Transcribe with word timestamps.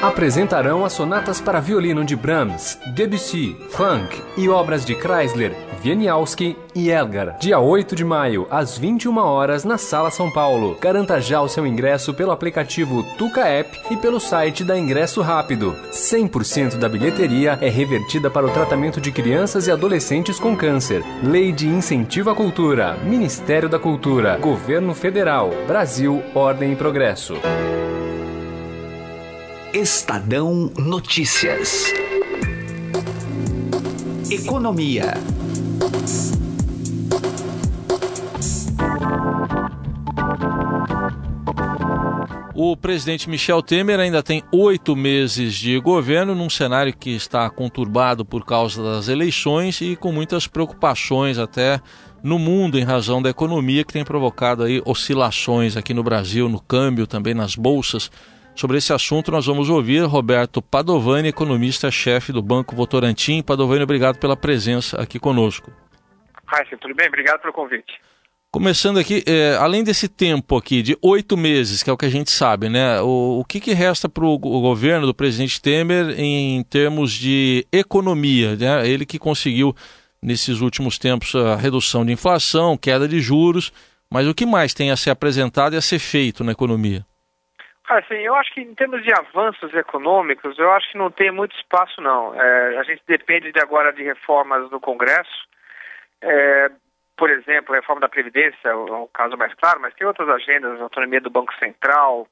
Apresentarão 0.01 0.83
as 0.83 0.93
sonatas 0.93 1.39
para 1.39 1.59
violino 1.59 2.03
de 2.03 2.15
Brahms, 2.15 2.79
Debussy, 2.95 3.55
Funk 3.69 4.19
e 4.35 4.49
obras 4.49 4.83
de 4.83 4.95
Chrysler, 4.95 5.55
Wieniawski 5.85 6.57
e 6.73 6.89
Elgar. 6.89 7.37
Dia 7.39 7.59
8 7.59 7.95
de 7.95 8.03
maio, 8.03 8.47
às 8.49 8.75
21 8.75 9.15
horas, 9.19 9.63
na 9.63 9.77
Sala 9.77 10.09
São 10.09 10.31
Paulo. 10.31 10.75
Garanta 10.81 11.21
já 11.21 11.39
o 11.39 11.47
seu 11.47 11.67
ingresso 11.67 12.15
pelo 12.15 12.31
aplicativo 12.31 13.03
Tuca 13.15 13.41
App 13.41 13.79
e 13.91 13.97
pelo 13.97 14.19
site 14.19 14.63
da 14.63 14.75
Ingresso 14.75 15.21
Rápido. 15.21 15.75
100% 15.91 16.77
da 16.77 16.89
bilheteria 16.89 17.59
é 17.61 17.69
revertida 17.69 18.27
para 18.27 18.47
o 18.47 18.51
tratamento 18.51 18.99
de 18.99 19.11
crianças 19.11 19.67
e 19.67 19.71
adolescentes 19.71 20.39
com 20.39 20.57
câncer. 20.57 21.03
Lei 21.23 21.51
de 21.51 21.67
Incentivo 21.67 22.31
à 22.31 22.35
Cultura. 22.35 22.97
Ministério 23.03 23.69
da 23.69 23.77
Cultura. 23.77 24.35
Governo 24.37 24.95
Federal. 24.95 25.51
Brasil, 25.67 26.23
Ordem 26.33 26.73
e 26.73 26.75
Progresso. 26.75 27.35
Estadão 29.73 30.69
Notícias. 30.77 31.85
Economia. 34.29 35.13
O 42.53 42.75
presidente 42.75 43.29
Michel 43.29 43.61
Temer 43.61 43.97
ainda 43.97 44.21
tem 44.21 44.43
oito 44.51 44.93
meses 44.93 45.53
de 45.53 45.79
governo, 45.79 46.35
num 46.35 46.49
cenário 46.49 46.93
que 46.93 47.11
está 47.11 47.49
conturbado 47.49 48.25
por 48.25 48.45
causa 48.45 48.83
das 48.83 49.07
eleições 49.07 49.79
e 49.79 49.95
com 49.95 50.11
muitas 50.11 50.47
preocupações 50.47 51.37
até 51.37 51.79
no 52.21 52.37
mundo 52.37 52.77
em 52.77 52.83
razão 52.83 53.21
da 53.21 53.29
economia 53.29 53.85
que 53.85 53.93
tem 53.93 54.03
provocado 54.03 54.63
aí 54.63 54.81
oscilações 54.85 55.77
aqui 55.77 55.93
no 55.93 56.03
Brasil, 56.03 56.49
no 56.49 56.59
câmbio, 56.59 57.07
também 57.07 57.33
nas 57.33 57.55
bolsas. 57.55 58.11
Sobre 58.55 58.77
esse 58.77 58.93
assunto, 58.93 59.31
nós 59.31 59.45
vamos 59.45 59.69
ouvir 59.69 60.03
Roberto 60.05 60.61
Padovani, 60.61 61.29
economista-chefe 61.29 62.31
do 62.31 62.41
Banco 62.41 62.75
Votorantim. 62.75 63.41
Padovani, 63.41 63.83
obrigado 63.83 64.17
pela 64.17 64.35
presença 64.35 65.01
aqui 65.01 65.19
conosco. 65.19 65.71
Raíssa, 66.45 66.77
tudo 66.77 66.93
bem? 66.93 67.07
Obrigado 67.07 67.39
pelo 67.41 67.53
convite. 67.53 67.93
Começando 68.51 68.99
aqui, 68.99 69.23
é, 69.25 69.55
além 69.57 69.81
desse 69.81 70.09
tempo 70.09 70.57
aqui 70.57 70.81
de 70.81 70.97
oito 71.01 71.37
meses, 71.37 71.81
que 71.81 71.89
é 71.89 71.93
o 71.93 71.97
que 71.97 72.05
a 72.05 72.09
gente 72.09 72.29
sabe, 72.29 72.67
né? 72.67 72.99
O, 72.99 73.39
o 73.39 73.45
que, 73.45 73.61
que 73.61 73.71
resta 73.71 74.09
para 74.09 74.25
o 74.25 74.37
governo 74.37 75.07
do 75.07 75.13
presidente 75.13 75.61
Temer 75.61 76.19
em 76.19 76.61
termos 76.63 77.13
de 77.13 77.65
economia? 77.71 78.57
Né? 78.57 78.89
Ele 78.89 79.05
que 79.05 79.17
conseguiu, 79.17 79.73
nesses 80.21 80.59
últimos 80.59 80.97
tempos, 80.97 81.33
a 81.33 81.55
redução 81.55 82.05
de 82.05 82.11
inflação, 82.11 82.75
queda 82.75 83.07
de 83.07 83.21
juros, 83.21 83.71
mas 84.09 84.27
o 84.27 84.35
que 84.35 84.45
mais 84.45 84.73
tem 84.73 84.91
a 84.91 84.97
ser 84.97 85.11
apresentado 85.11 85.73
e 85.73 85.77
a 85.77 85.81
ser 85.81 85.99
feito 85.99 86.43
na 86.43 86.51
economia? 86.51 87.05
Assim, 87.91 88.15
eu 88.15 88.33
acho 88.35 88.53
que 88.53 88.61
em 88.61 88.73
termos 88.73 89.03
de 89.03 89.11
avanços 89.11 89.73
econômicos, 89.73 90.57
eu 90.57 90.71
acho 90.71 90.89
que 90.89 90.97
não 90.97 91.11
tem 91.11 91.29
muito 91.29 91.53
espaço, 91.57 91.99
não. 91.99 92.33
É, 92.33 92.77
a 92.77 92.83
gente 92.83 93.03
depende 93.05 93.51
de 93.51 93.59
agora 93.59 93.91
de 93.91 94.01
reformas 94.01 94.71
no 94.71 94.79
Congresso. 94.79 95.45
É, 96.21 96.71
por 97.17 97.29
exemplo, 97.29 97.73
a 97.73 97.79
reforma 97.79 97.99
da 97.99 98.07
Previdência 98.07 98.69
é 98.69 98.73
o 98.73 99.09
caso 99.09 99.35
mais 99.35 99.53
claro, 99.55 99.81
mas 99.81 99.93
tem 99.93 100.07
outras 100.07 100.29
agendas, 100.29 100.79
a 100.79 100.83
autonomia 100.83 101.19
do 101.19 101.29
Banco 101.29 101.53
Central, 101.55 102.29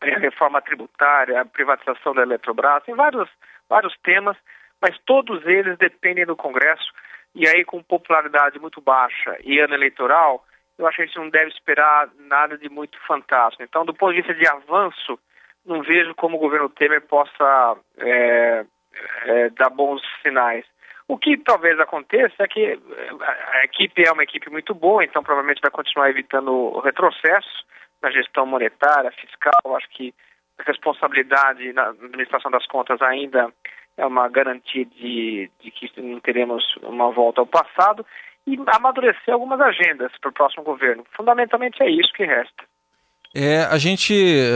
a 0.00 0.18
reforma 0.20 0.62
tributária, 0.62 1.38
a 1.38 1.44
privatização 1.44 2.14
da 2.14 2.22
Eletrobras, 2.22 2.82
tem 2.84 2.94
vários, 2.94 3.28
vários 3.68 3.94
temas, 3.98 4.38
mas 4.80 4.98
todos 5.04 5.44
eles 5.44 5.76
dependem 5.76 6.24
do 6.24 6.34
Congresso, 6.34 6.94
e 7.34 7.46
aí 7.46 7.62
com 7.62 7.82
popularidade 7.82 8.58
muito 8.58 8.80
baixa 8.80 9.36
e 9.44 9.60
ano 9.60 9.74
eleitoral, 9.74 10.42
eu 10.78 10.86
acho 10.86 10.96
que 10.96 11.02
a 11.02 11.06
gente 11.06 11.18
não 11.18 11.30
deve 11.30 11.50
esperar 11.50 12.08
nada 12.18 12.58
de 12.58 12.68
muito 12.68 12.98
fantástico. 13.06 13.62
Então, 13.62 13.84
do 13.84 13.94
ponto 13.94 14.12
de 14.12 14.22
vista 14.22 14.34
de 14.34 14.46
avanço, 14.46 15.18
não 15.64 15.82
vejo 15.82 16.14
como 16.14 16.36
o 16.36 16.40
governo 16.40 16.68
Temer 16.68 17.02
possa 17.02 17.76
é, 17.98 18.64
é, 19.24 19.50
dar 19.50 19.70
bons 19.70 20.02
sinais. 20.22 20.64
O 21.08 21.16
que 21.16 21.36
talvez 21.36 21.78
aconteça 21.78 22.34
é 22.40 22.48
que 22.48 22.64
eh, 22.64 22.78
a 23.52 23.64
equipe 23.64 24.04
é 24.04 24.10
uma 24.10 24.24
equipe 24.24 24.50
muito 24.50 24.74
boa, 24.74 25.04
então 25.04 25.22
provavelmente 25.22 25.60
vai 25.62 25.70
continuar 25.70 26.10
evitando 26.10 26.80
retrocesso 26.80 27.64
na 28.02 28.10
gestão 28.10 28.44
monetária, 28.44 29.12
fiscal. 29.12 29.76
Acho 29.76 29.88
que 29.90 30.12
a 30.58 30.64
responsabilidade 30.64 31.72
na 31.72 31.90
administração 31.90 32.50
das 32.50 32.66
contas 32.66 33.00
ainda 33.02 33.52
é 33.96 34.04
uma 34.04 34.28
garantia 34.28 34.84
de, 34.84 35.50
de 35.60 35.70
que 35.70 35.90
não 36.00 36.20
teremos 36.20 36.64
uma 36.82 37.10
volta 37.10 37.40
ao 37.40 37.46
passado 37.46 38.04
e 38.46 38.58
amadurecer 38.66 39.34
algumas 39.34 39.60
agendas 39.60 40.12
para 40.20 40.30
o 40.30 40.32
próximo 40.32 40.62
governo. 40.62 41.04
Fundamentalmente 41.16 41.82
é 41.82 41.90
isso 41.90 42.12
que 42.14 42.24
resta. 42.24 42.64
É, 43.34 43.64
a 43.64 43.76
gente 43.76 44.14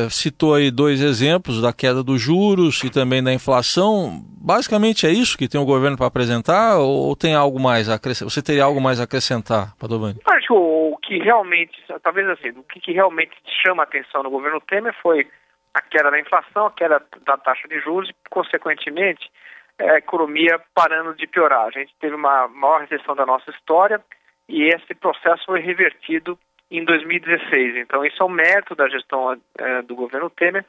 citou 0.09 0.55
aí 0.55 0.71
dois 0.71 1.03
exemplos 1.03 1.61
da 1.61 1.71
queda 1.71 2.03
dos 2.03 2.19
juros 2.19 2.83
e 2.83 2.91
também 2.91 3.23
da 3.23 3.31
inflação. 3.31 4.23
Basicamente 4.43 5.07
é 5.07 5.11
isso 5.11 5.37
que 5.37 5.49
tem 5.49 5.61
o 5.61 5.67
governo 5.67 5.99
para 5.99 6.07
apresentar 6.07 6.79
ou 6.79 7.15
tem 7.15 7.35
algo 7.35 7.61
mais 7.61 7.91
a 7.91 7.97
acrescentar? 7.97 8.31
Você 8.31 8.43
teria 8.43 8.65
algo 8.65 8.81
mais 8.81 8.99
a 8.99 9.05
acrescentar, 9.05 9.77
Padovani? 9.79 10.19
Acho 10.25 10.47
que 10.47 10.53
o, 10.55 10.99
que 11.03 11.19
realmente, 11.19 11.73
talvez 12.03 12.27
assim, 12.29 12.51
o 12.51 12.63
que, 12.63 12.81
que 12.81 12.93
realmente 12.93 13.33
chama 13.63 13.83
a 13.83 13.85
atenção 13.85 14.23
no 14.23 14.31
governo 14.31 14.63
Temer 14.63 14.95
foi 15.03 15.27
a 15.75 15.81
queda 15.81 16.11
da 16.11 16.19
inflação, 16.19 16.67
a 16.67 16.73
queda 16.73 17.03
da 17.25 17.37
taxa 17.37 17.69
de 17.69 17.79
juros 17.81 18.11
e, 18.11 18.15
consequentemente, 18.29 19.31
a 19.79 19.97
economia 19.97 20.61
parando 20.75 21.15
de 21.15 21.27
piorar. 21.27 21.67
A 21.67 21.71
gente 21.71 21.95
teve 22.01 22.15
uma 22.15 22.49
maior 22.49 22.81
recessão 22.81 23.15
da 23.15 23.25
nossa 23.25 23.51
história 23.51 24.01
e 24.49 24.65
esse 24.65 24.95
processo 24.95 25.45
foi 25.47 25.61
revertido 25.61 26.39
em 26.71 26.85
2016. 26.85 27.77
Então, 27.77 28.05
isso 28.05 28.23
é 28.23 28.27
um 28.27 28.31
mérito 28.31 28.75
da 28.75 28.89
gestão 28.89 29.41
é, 29.59 29.83
do 29.83 29.95
governo 29.95 30.31
Temer. 30.31 30.65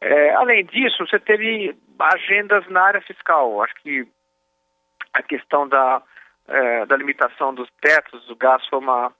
É, 0.00 0.34
além 0.34 0.64
disso, 0.64 1.06
você 1.06 1.18
teve 1.18 1.76
agendas 1.98 2.66
na 2.68 2.82
área 2.82 3.00
fiscal. 3.00 3.62
Acho 3.62 3.74
que 3.76 4.06
a 5.14 5.22
questão 5.22 5.68
da, 5.68 6.02
é, 6.48 6.86
da 6.86 6.96
limitação 6.96 7.54
dos 7.54 7.68
tetos 7.80 8.26
do 8.26 8.36
gás 8.36 8.66
foi 8.66 8.78
uma, 8.80 9.12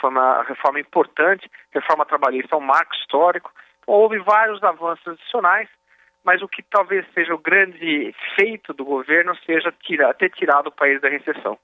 foi 0.00 0.10
uma 0.10 0.42
reforma 0.42 0.80
importante. 0.80 1.50
Reforma 1.72 2.04
trabalhista 2.04 2.54
é 2.54 2.58
um 2.58 2.62
marco 2.62 2.94
histórico. 2.94 3.50
Houve 3.88 4.18
vários 4.18 4.62
avanços 4.62 5.08
adicionais, 5.08 5.66
mas 6.22 6.42
o 6.42 6.46
que 6.46 6.62
talvez 6.62 7.06
seja 7.14 7.34
o 7.34 7.38
grande 7.38 8.14
feito 8.36 8.74
do 8.74 8.84
governo 8.84 9.34
seja 9.46 9.72
tirar, 9.82 10.12
ter 10.12 10.28
tirado 10.28 10.66
o 10.66 10.72
país 10.72 11.00
da 11.00 11.08
recessão. 11.08 11.58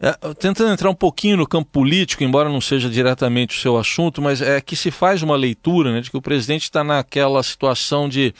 É, 0.00 0.10
tentando 0.34 0.72
entrar 0.72 0.90
um 0.90 0.94
pouquinho 0.94 1.36
no 1.36 1.46
campo 1.46 1.70
político, 1.70 2.24
embora 2.24 2.48
não 2.48 2.60
seja 2.60 2.90
diretamente 2.90 3.56
o 3.56 3.60
seu 3.60 3.76
assunto, 3.78 4.20
mas 4.20 4.42
é 4.42 4.60
que 4.60 4.74
se 4.74 4.90
faz 4.90 5.22
uma 5.22 5.36
leitura 5.36 5.92
né, 5.92 6.00
de 6.00 6.10
que 6.10 6.16
o 6.16 6.22
presidente 6.22 6.62
está 6.62 6.82
naquela 6.82 7.40
situação 7.44 8.08
de, 8.08 8.34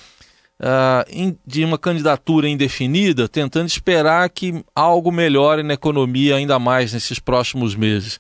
uh, 0.59 1.09
in, 1.09 1.39
de 1.47 1.65
uma 1.65 1.79
candidatura 1.79 2.49
indefinida, 2.49 3.29
tentando 3.29 3.69
esperar 3.69 4.29
que 4.31 4.65
algo 4.75 5.13
melhore 5.13 5.63
na 5.63 5.75
economia 5.75 6.35
ainda 6.35 6.59
mais 6.59 6.93
nesses 6.93 7.21
próximos 7.21 7.77
meses. 7.77 8.19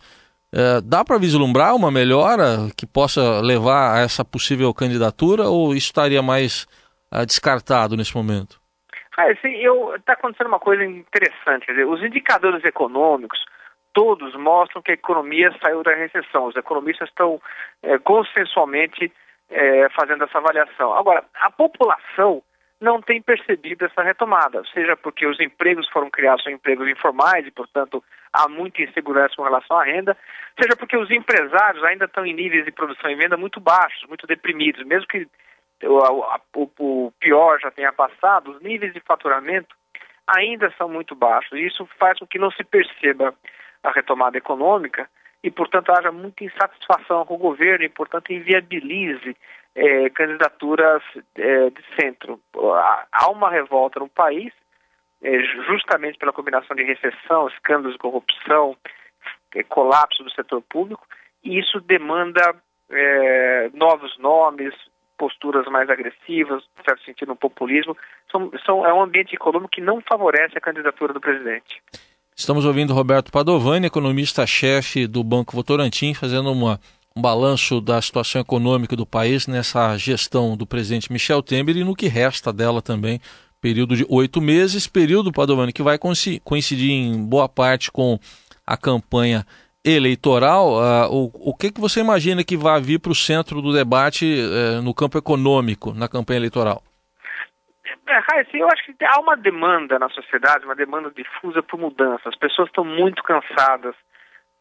Uh, 0.54 0.82
dá 0.82 1.02
para 1.02 1.18
vislumbrar 1.18 1.74
uma 1.74 1.90
melhora 1.90 2.68
que 2.76 2.86
possa 2.86 3.40
levar 3.40 3.96
a 3.96 4.00
essa 4.00 4.22
possível 4.22 4.72
candidatura 4.74 5.44
ou 5.44 5.70
isso 5.72 5.86
estaria 5.86 6.20
mais 6.22 6.66
uh, 7.12 7.24
descartado 7.24 7.96
nesse 7.96 8.14
momento? 8.14 8.60
Ah, 9.16 9.30
está 9.30 10.14
acontecendo 10.14 10.48
uma 10.48 10.58
coisa 10.58 10.84
interessante. 10.84 11.66
Dizer, 11.66 11.86
os 11.86 12.02
indicadores 12.02 12.64
econômicos, 12.64 13.38
todos 13.92 14.34
mostram 14.36 14.82
que 14.82 14.90
a 14.90 14.94
economia 14.94 15.54
saiu 15.62 15.82
da 15.82 15.94
recessão. 15.94 16.46
Os 16.46 16.56
economistas 16.56 17.08
estão 17.08 17.40
é, 17.82 17.98
consensualmente 17.98 19.12
é, 19.50 19.88
fazendo 19.90 20.24
essa 20.24 20.38
avaliação. 20.38 20.94
Agora, 20.94 21.24
a 21.34 21.50
população 21.50 22.42
não 22.80 23.00
tem 23.00 23.22
percebido 23.22 23.84
essa 23.84 24.02
retomada, 24.02 24.62
seja 24.74 24.96
porque 24.96 25.26
os 25.26 25.38
empregos 25.38 25.88
foram 25.90 26.10
criados 26.10 26.42
são 26.42 26.52
empregos 26.52 26.88
informais 26.88 27.46
e, 27.46 27.50
portanto, 27.50 28.02
há 28.32 28.48
muita 28.48 28.82
insegurança 28.82 29.34
com 29.36 29.42
relação 29.42 29.78
à 29.78 29.84
renda, 29.84 30.16
seja 30.60 30.76
porque 30.76 30.96
os 30.96 31.10
empresários 31.10 31.84
ainda 31.84 32.06
estão 32.06 32.24
em 32.24 32.34
níveis 32.34 32.64
de 32.64 32.72
produção 32.72 33.10
e 33.10 33.14
venda 33.14 33.36
muito 33.36 33.60
baixos, 33.60 34.06
muito 34.08 34.26
deprimidos, 34.26 34.84
mesmo 34.84 35.06
que 35.06 35.28
o, 35.84 36.66
o, 36.78 37.12
pior 37.20 37.60
já 37.60 37.70
tenha 37.70 37.92
passado, 37.92 38.52
os 38.52 38.62
níveis 38.62 38.92
de 38.92 39.00
faturamento 39.00 39.74
ainda 40.26 40.72
são 40.78 40.88
muito 40.88 41.14
baixos. 41.14 41.58
Isso 41.58 41.86
faz 41.98 42.18
com 42.18 42.26
que 42.26 42.38
não 42.38 42.50
se 42.50 42.64
perceba 42.64 43.34
a 43.82 43.90
retomada 43.90 44.38
econômica 44.38 45.08
e, 45.42 45.50
portanto, 45.50 45.90
haja 45.90 46.12
muita 46.12 46.44
insatisfação 46.44 47.24
com 47.26 47.34
o 47.34 47.38
governo 47.38 47.84
e, 47.84 47.88
portanto, 47.88 48.32
inviabilize 48.32 49.36
é, 49.74 50.08
candidaturas 50.10 51.02
é, 51.34 51.70
de 51.70 51.82
centro. 52.00 52.40
Há 53.12 53.30
uma 53.30 53.50
revolta 53.50 53.98
no 53.98 54.08
país, 54.08 54.52
justamente 55.68 56.18
pela 56.18 56.32
combinação 56.32 56.74
de 56.74 56.82
recessão, 56.82 57.48
escândalos 57.48 57.92
de 57.92 57.98
corrupção, 57.98 58.76
é, 59.54 59.62
colapso 59.62 60.22
do 60.24 60.30
setor 60.32 60.62
público, 60.62 61.06
e 61.44 61.58
isso 61.58 61.80
demanda 61.80 62.54
é, 62.90 63.70
novos 63.74 64.16
nomes, 64.18 64.74
posturas 65.16 65.66
mais 65.66 65.88
agressivas, 65.88 66.64
certo 66.84 67.04
sentido, 67.04 67.32
um 67.32 67.36
populismo, 67.36 67.96
são, 68.30 68.50
são, 68.66 68.84
é 68.84 68.92
um 68.92 69.02
ambiente 69.02 69.34
econômico 69.34 69.70
que 69.70 69.80
não 69.80 70.00
favorece 70.00 70.58
a 70.58 70.60
candidatura 70.60 71.12
do 71.12 71.20
presidente. 71.20 71.80
Estamos 72.34 72.64
ouvindo 72.64 72.92
Roberto 72.92 73.30
Padovani, 73.30 73.86
economista-chefe 73.86 75.06
do 75.06 75.22
Banco 75.22 75.54
Votorantim, 75.54 76.12
fazendo 76.14 76.50
uma, 76.50 76.80
um 77.14 77.22
balanço 77.22 77.80
da 77.80 78.00
situação 78.02 78.40
econômica 78.40 78.96
do 78.96 79.06
país 79.06 79.46
nessa 79.46 79.96
gestão 79.96 80.56
do 80.56 80.66
presidente 80.66 81.12
Michel 81.12 81.42
Temer 81.42 81.76
e 81.76 81.84
no 81.84 81.94
que 81.94 82.08
resta 82.08 82.52
dela 82.52 82.82
também, 82.82 83.20
período 83.62 83.94
de 83.94 84.04
oito 84.10 84.42
meses, 84.42 84.88
período, 84.88 85.32
Padovani, 85.32 85.72
que 85.72 85.84
vai 85.84 85.96
coincidir 85.96 86.90
em 86.90 87.24
boa 87.24 87.48
parte 87.48 87.92
com 87.92 88.18
a 88.66 88.76
campanha 88.76 89.46
eleitoral, 89.84 90.74
uh, 90.74 91.08
o, 91.10 91.50
o 91.50 91.56
que, 91.56 91.72
que 91.72 91.80
você 91.80 92.00
imagina 92.00 92.44
que 92.44 92.56
vai 92.56 92.80
vir 92.80 93.00
para 93.00 93.10
o 93.10 93.14
centro 93.14 93.62
do 93.62 93.72
debate 93.72 94.24
uh, 94.24 94.82
no 94.82 94.94
campo 94.94 95.18
econômico, 95.18 95.92
na 95.94 96.08
campanha 96.08 96.38
eleitoral? 96.38 96.82
É, 98.08 98.44
eu 98.52 98.68
acho 98.68 98.84
que 98.84 99.04
há 99.04 99.20
uma 99.20 99.36
demanda 99.36 99.98
na 99.98 100.08
sociedade, 100.10 100.64
uma 100.64 100.74
demanda 100.74 101.10
difusa 101.10 101.62
por 101.62 101.80
mudança. 101.80 102.28
As 102.28 102.36
pessoas 102.36 102.68
estão 102.68 102.84
muito 102.84 103.22
cansadas 103.22 103.94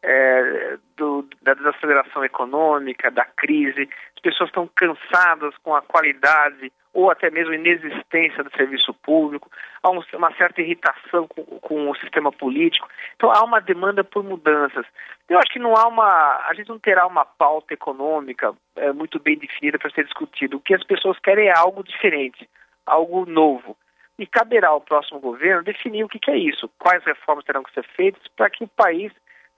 é, 0.02 0.78
do, 0.96 1.26
da 1.42 1.54
desaceleração 1.54 2.24
econômica, 2.24 3.10
da 3.10 3.24
crise. 3.24 3.88
As 4.14 4.20
pessoas 4.20 4.48
estão 4.48 4.68
cansadas 4.74 5.54
com 5.62 5.74
a 5.74 5.82
qualidade 5.82 6.72
ou 6.92 7.10
até 7.10 7.30
mesmo 7.30 7.54
inexistência 7.54 8.44
do 8.44 8.50
serviço 8.54 8.92
público. 8.92 9.50
Há 9.82 9.90
um, 9.90 10.02
uma 10.14 10.34
certa 10.34 10.60
irritação 10.60 11.26
com, 11.26 11.42
com, 11.44 11.90
o 11.90 11.96
sistema 11.96 12.30
político. 12.30 12.88
Então 13.16 13.30
há 13.30 13.42
uma 13.42 13.60
demanda 13.60 14.04
por 14.04 14.22
mudanças. 14.22 14.84
Eu 15.28 15.38
acho 15.38 15.50
que 15.50 15.58
não 15.58 15.74
há 15.74 15.88
uma, 15.88 16.46
a 16.46 16.52
gente 16.54 16.68
não 16.68 16.78
terá 16.78 17.06
uma 17.06 17.24
pauta 17.24 17.72
econômica 17.72 18.52
é, 18.76 18.92
muito 18.92 19.18
bem 19.18 19.38
definida 19.38 19.78
para 19.78 19.90
ser 19.90 20.04
discutido. 20.04 20.58
O 20.58 20.60
que 20.60 20.74
as 20.74 20.84
pessoas 20.84 21.18
querem 21.20 21.48
é 21.48 21.56
algo 21.56 21.82
diferente, 21.82 22.48
algo 22.84 23.24
novo. 23.24 23.76
E 24.18 24.26
caberá 24.26 24.68
ao 24.68 24.80
próximo 24.80 25.18
governo 25.18 25.62
definir 25.62 26.04
o 26.04 26.08
que, 26.08 26.18
que 26.18 26.30
é 26.30 26.36
isso, 26.36 26.70
quais 26.78 27.02
reformas 27.02 27.44
terão 27.44 27.62
que 27.62 27.72
ser 27.72 27.84
feitas 27.96 28.22
para 28.36 28.50
que 28.50 28.62
o 28.62 28.68
país 28.68 29.10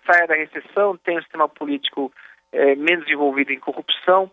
saia 0.06 0.26
da 0.26 0.34
recessão, 0.34 0.96
tenha 0.98 1.18
um 1.18 1.22
sistema 1.22 1.48
político 1.48 2.12
é, 2.52 2.74
menos 2.74 3.08
envolvido 3.08 3.52
em 3.52 3.58
corrupção 3.58 4.30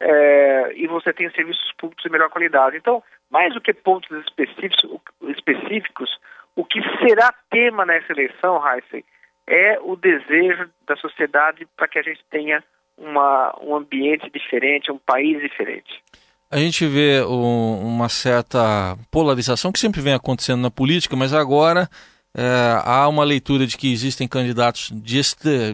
é, 0.00 0.72
e 0.74 0.86
você 0.86 1.12
tenha 1.12 1.30
serviços 1.30 1.72
públicos 1.78 2.02
de 2.02 2.10
melhor 2.10 2.28
qualidade. 2.28 2.76
Então, 2.76 3.02
mais 3.30 3.54
do 3.54 3.60
que 3.60 3.72
pontos 3.72 4.10
específicos, 4.26 5.00
específicos 5.28 6.10
o 6.54 6.64
que 6.64 6.80
será 6.98 7.32
tema 7.50 7.86
nessa 7.86 8.12
eleição, 8.12 8.60
Heisen, 8.66 9.04
é 9.46 9.78
o 9.80 9.96
desejo 9.96 10.68
da 10.86 10.96
sociedade 10.96 11.66
para 11.76 11.88
que 11.88 11.98
a 11.98 12.02
gente 12.02 12.20
tenha 12.30 12.62
uma, 12.96 13.56
um 13.62 13.74
ambiente 13.74 14.30
diferente, 14.30 14.92
um 14.92 14.98
país 14.98 15.40
diferente. 15.40 16.02
A 16.50 16.58
gente 16.58 16.86
vê 16.86 17.22
um, 17.22 17.80
uma 17.80 18.08
certa 18.08 18.96
polarização 19.10 19.72
que 19.72 19.78
sempre 19.78 20.02
vem 20.02 20.12
acontecendo 20.12 20.60
na 20.60 20.70
política, 20.70 21.16
mas 21.16 21.32
agora 21.32 21.88
é, 22.34 22.80
há 22.84 23.06
uma 23.08 23.24
leitura 23.24 23.66
de 23.66 23.76
que 23.76 23.92
existem 23.92 24.26
candidatos 24.26 24.90
de, 24.92 25.20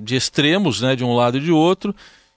de 0.03 0.17
extremos, 0.17 0.83
né, 0.83 0.97
de 0.97 1.05
um 1.05 1.15
lado 1.15 1.38
e 1.38 1.41
de 1.41 1.53
outro, 1.53 1.95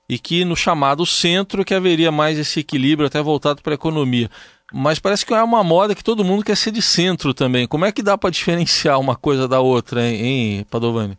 e 0.07 0.19
que 0.19 0.45
no 0.45 0.55
chamado 0.55 1.05
centro 1.05 1.65
que 1.65 1.73
haveria 1.73 2.11
mais 2.11 2.37
esse 2.37 2.59
equilíbrio 2.59 3.07
até 3.07 3.21
voltado 3.21 3.61
para 3.61 3.73
a 3.73 3.75
economia. 3.75 4.29
Mas 4.73 4.99
parece 4.99 5.25
que 5.25 5.33
é 5.33 5.43
uma 5.43 5.63
moda 5.63 5.95
que 5.95 6.03
todo 6.03 6.23
mundo 6.23 6.45
quer 6.45 6.55
ser 6.55 6.71
de 6.71 6.81
centro 6.81 7.33
também. 7.33 7.67
Como 7.67 7.85
é 7.85 7.91
que 7.91 8.03
dá 8.03 8.17
para 8.17 8.29
diferenciar 8.29 8.99
uma 8.99 9.15
coisa 9.15 9.47
da 9.47 9.59
outra, 9.59 10.01
hein, 10.01 10.25
hein 10.25 10.65
Padovani? 10.69 11.17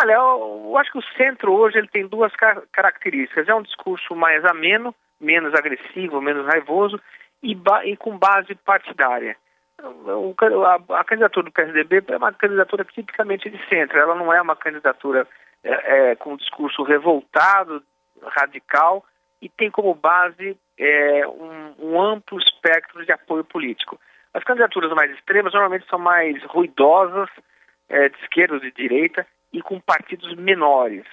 Olha, 0.00 0.12
eu, 0.12 0.66
eu, 0.66 0.78
acho 0.78 0.92
que 0.92 0.98
o 0.98 1.16
centro 1.16 1.52
hoje 1.52 1.78
ele 1.78 1.88
tem 1.88 2.06
duas 2.06 2.34
car 2.36 2.62
características. 2.72 3.48
É 3.48 3.54
um 3.54 3.62
discurso 3.62 4.14
mais 4.14 4.44
ameno, 4.44 4.94
menos 5.20 5.52
agressivo, 5.54 6.20
menos 6.20 6.46
raivoso 6.46 7.00
e, 7.42 7.56
e 7.84 7.96
com 7.96 8.16
base 8.16 8.54
partidária 8.54 9.36
a, 10.90 11.04
candidatura 11.04 11.44
do 11.44 11.52
PSDB 11.52 12.04
é 12.08 12.16
uma 12.16 12.32
candidatura 12.32 12.84
tipicamente 12.84 13.48
de 13.48 13.58
centro, 13.68 13.98
ela 13.98 14.14
não 14.14 14.32
é 14.32 14.40
uma 14.40 14.56
candidatura 14.56 15.26
é, 15.62 16.10
é, 16.10 16.16
com 16.16 16.34
um 16.34 16.36
discurso 16.36 16.82
revoltado, 16.82 17.82
radical, 18.22 19.04
e 19.40 19.48
tem 19.48 19.70
como 19.70 19.94
base 19.94 20.56
é, 20.78 21.26
um, 21.26 21.74
um, 21.78 22.00
amplo 22.00 22.38
espectro 22.38 23.04
de 23.04 23.12
apoio 23.12 23.44
político. 23.44 23.98
As 24.34 24.44
candidaturas 24.44 24.92
mais 24.92 25.10
extremas 25.12 25.52
normalmente 25.52 25.86
são 25.88 25.98
mais 25.98 26.42
ruidosas, 26.44 27.28
é, 27.88 28.08
de 28.08 28.16
esquerda 28.22 28.54
ou 28.54 28.60
de 28.60 28.70
direita, 28.70 29.26
e 29.52 29.60
com 29.62 29.80
partidos 29.80 30.34
menores. 30.36 31.04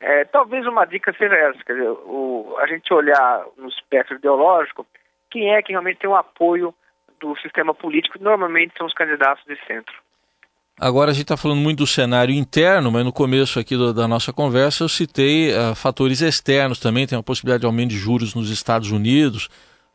É, 0.00 0.24
talvez 0.24 0.66
uma 0.66 0.84
dica 0.84 1.12
seja 1.12 1.34
essa, 1.34 1.62
quer 1.64 1.74
dizer, 1.74 1.88
o, 1.88 2.56
a 2.58 2.66
gente 2.66 2.92
olhar 2.92 3.44
no 3.56 3.68
espectro 3.68 4.16
ideológico, 4.16 4.86
quem 5.30 5.54
é 5.54 5.62
que 5.62 5.72
realmente 5.72 5.98
tem 5.98 6.10
um 6.10 6.16
apoio 6.16 6.74
do 7.20 7.36
sistema 7.38 7.74
político, 7.74 8.18
normalmente 8.20 8.74
são 8.76 8.86
os 8.86 8.94
candidatos 8.94 9.44
de 9.44 9.56
centro. 9.66 9.94
Agora 10.78 11.12
a 11.12 11.14
gente 11.14 11.22
está 11.22 11.36
falando 11.36 11.60
muito 11.60 11.78
do 11.78 11.86
cenário 11.86 12.34
interno, 12.34 12.90
mas 12.90 13.04
no 13.04 13.12
começo 13.12 13.60
aqui 13.60 13.76
do, 13.76 13.94
da 13.94 14.08
nossa 14.08 14.32
conversa 14.32 14.82
eu 14.82 14.88
citei 14.88 15.52
uh, 15.52 15.74
fatores 15.74 16.20
externos 16.20 16.80
também, 16.80 17.06
tem 17.06 17.16
a 17.16 17.22
possibilidade 17.22 17.60
de 17.60 17.66
aumento 17.66 17.90
de 17.90 17.96
juros 17.96 18.34
nos 18.34 18.50
Estados 18.50 18.90
Unidos, 18.90 19.46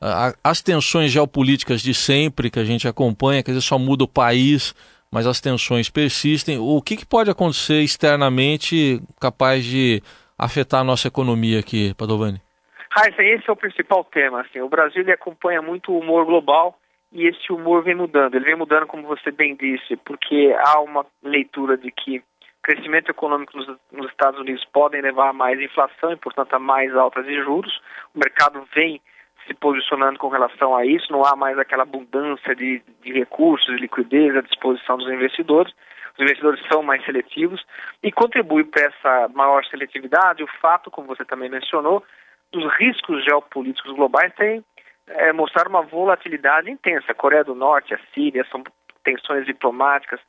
uh, 0.02 0.34
as 0.42 0.62
tensões 0.62 1.12
geopolíticas 1.12 1.82
de 1.82 1.94
sempre 1.94 2.50
que 2.50 2.60
a 2.60 2.64
gente 2.64 2.88
acompanha, 2.88 3.44
quer 3.44 3.52
dizer, 3.52 3.62
só 3.62 3.78
muda 3.78 4.06
o 4.06 4.08
país, 4.08 4.74
mas 5.12 5.28
as 5.28 5.42
tensões 5.42 5.90
persistem. 5.90 6.58
O 6.58 6.82
que, 6.82 6.96
que 6.96 7.06
pode 7.06 7.30
acontecer 7.30 7.82
externamente 7.82 9.02
capaz 9.20 9.66
de 9.66 10.02
afetar 10.38 10.80
a 10.80 10.84
nossa 10.86 11.10
economia 11.10 11.60
aqui, 11.60 11.94
Padovani? 11.96 12.42
Raíssa, 12.90 13.22
esse 13.22 13.50
é 13.50 13.52
o 13.52 13.58
principal 13.58 14.06
tema. 14.06 14.42
Assim, 14.42 14.62
o 14.62 14.70
Brasil 14.70 15.02
ele 15.02 15.12
acompanha 15.12 15.62
muito 15.62 15.92
o 15.92 16.00
humor 16.00 16.26
global 16.26 16.79
e 17.12 17.28
esse 17.28 17.52
humor 17.52 17.84
vem 17.84 17.96
mudando. 17.96 18.36
Ele 18.36 18.46
vem 18.46 18.56
mudando, 18.56 18.88
como 18.88 19.08
você 19.08 19.32
bem 19.32 19.56
disse, 19.56 19.98
porque 19.98 20.56
há 20.58 20.80
uma 20.80 21.06
leitura 21.24 21.78
de 21.78 21.92
que 21.92 22.24
crescimento 22.62 23.10
econômico 23.10 23.58
nos, 23.58 23.68
nos 23.92 24.10
Estados 24.12 24.40
Unidos 24.40 24.64
podem 24.66 25.02
levar 25.02 25.30
a 25.30 25.34
mais 25.34 25.60
inflação 25.60 26.12
e, 26.12 26.18
portanto, 26.18 26.54
a 26.54 26.60
mais 26.60 26.96
altas 26.96 27.26
de 27.26 27.42
juros. 27.42 27.82
O 28.14 28.20
mercado 28.20 28.64
vem 28.76 29.02
se 29.48 29.54
posicionando 29.56 30.20
com 30.20 30.28
relação 30.28 30.76
a 30.76 30.86
isso, 30.86 31.12
não 31.12 31.26
há 31.26 31.36
mais 31.36 31.58
aquela 31.58 31.84
abundância 31.84 32.56
de, 32.56 32.84
de 33.02 33.12
recursos, 33.12 33.74
de 33.74 33.82
liquidez 33.82 34.36
à 34.36 34.42
disposição 34.42 34.98
dos 34.98 35.12
investidores. 35.12 35.74
Os 36.14 36.20
investidores 36.24 36.62
são 36.72 36.84
mais 36.84 37.04
seletivos 37.06 37.66
e 38.04 38.12
contribui 38.12 38.64
para 38.66 38.84
essa 38.84 39.28
maior 39.34 39.66
seletividade 39.66 40.44
o 40.44 40.48
fato, 40.62 40.92
como 40.92 41.08
você 41.08 41.26
também 41.26 41.50
mencionou, 41.50 42.04
dos 42.52 42.72
riscos 42.76 43.24
geopolíticos 43.24 43.94
globais 43.94 44.34
têm 44.36 44.64
é, 45.10 45.34
mostrar 45.34 45.68
uma 45.68 45.82
volatilidade 45.82 46.70
intensa. 46.70 47.14
Coreia 47.14 47.44
do 47.44 47.56
Norte, 47.56 47.94
a 47.94 48.00
Síria, 48.14 48.46
são 48.52 48.64
tensões 49.04 49.46
diplomáticas, 49.46 50.20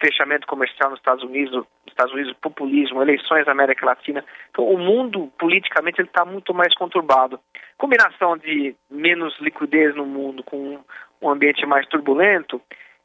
fechamento 0.00 0.46
comercial 0.46 0.90
nos 0.90 1.00
Estados 1.00 1.24
Unidos, 1.24 1.66
Estados 1.86 2.12
Unidos, 2.12 2.32
populismo, 2.40 3.02
eleições 3.02 3.46
na 3.46 3.52
América 3.52 3.84
Latina. 3.84 4.24
Então, 4.50 4.64
o 4.64 4.78
mundo 4.78 5.32
politicamente 5.38 6.00
ele 6.00 6.08
está 6.08 6.24
muito 6.24 6.54
mais 6.54 6.74
conturbado. 6.74 7.40
Combinação 7.76 8.36
de 8.36 8.74
menos 8.90 9.36
liquidez 9.40 9.94
no 9.96 10.06
mundo 10.06 10.42
com 10.44 10.78
um 11.20 11.30
ambiente 11.30 11.66
mais 11.66 11.86
turbulento 11.86 12.60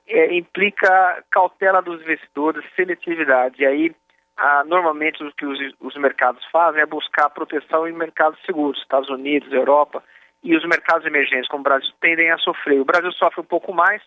é, 0.07 0.35
implica 0.35 1.23
cautela 1.31 1.81
dos 1.81 2.01
investidores, 2.01 2.63
seletividade. 2.75 3.61
E 3.61 3.65
aí, 3.65 3.95
ah, 4.37 4.63
normalmente, 4.65 5.23
o 5.23 5.31
que 5.31 5.45
os, 5.45 5.59
os 5.79 5.95
mercados 5.95 6.43
fazem 6.51 6.81
é 6.81 6.85
buscar 6.85 7.29
proteção 7.29 7.87
em 7.87 7.93
mercados 7.93 8.39
seguros, 8.45 8.79
Estados 8.81 9.09
Unidos, 9.09 9.51
Europa, 9.51 10.03
e 10.43 10.55
os 10.55 10.63
mercados 10.67 11.05
emergentes, 11.07 11.47
como 11.47 11.61
o 11.61 11.63
Brasil, 11.63 11.89
tendem 12.01 12.31
a 12.31 12.37
sofrer. 12.37 12.79
O 12.79 12.85
Brasil 12.85 13.11
sofre 13.13 13.41
um 13.41 13.45
pouco 13.45 13.73
mais, 13.73 14.01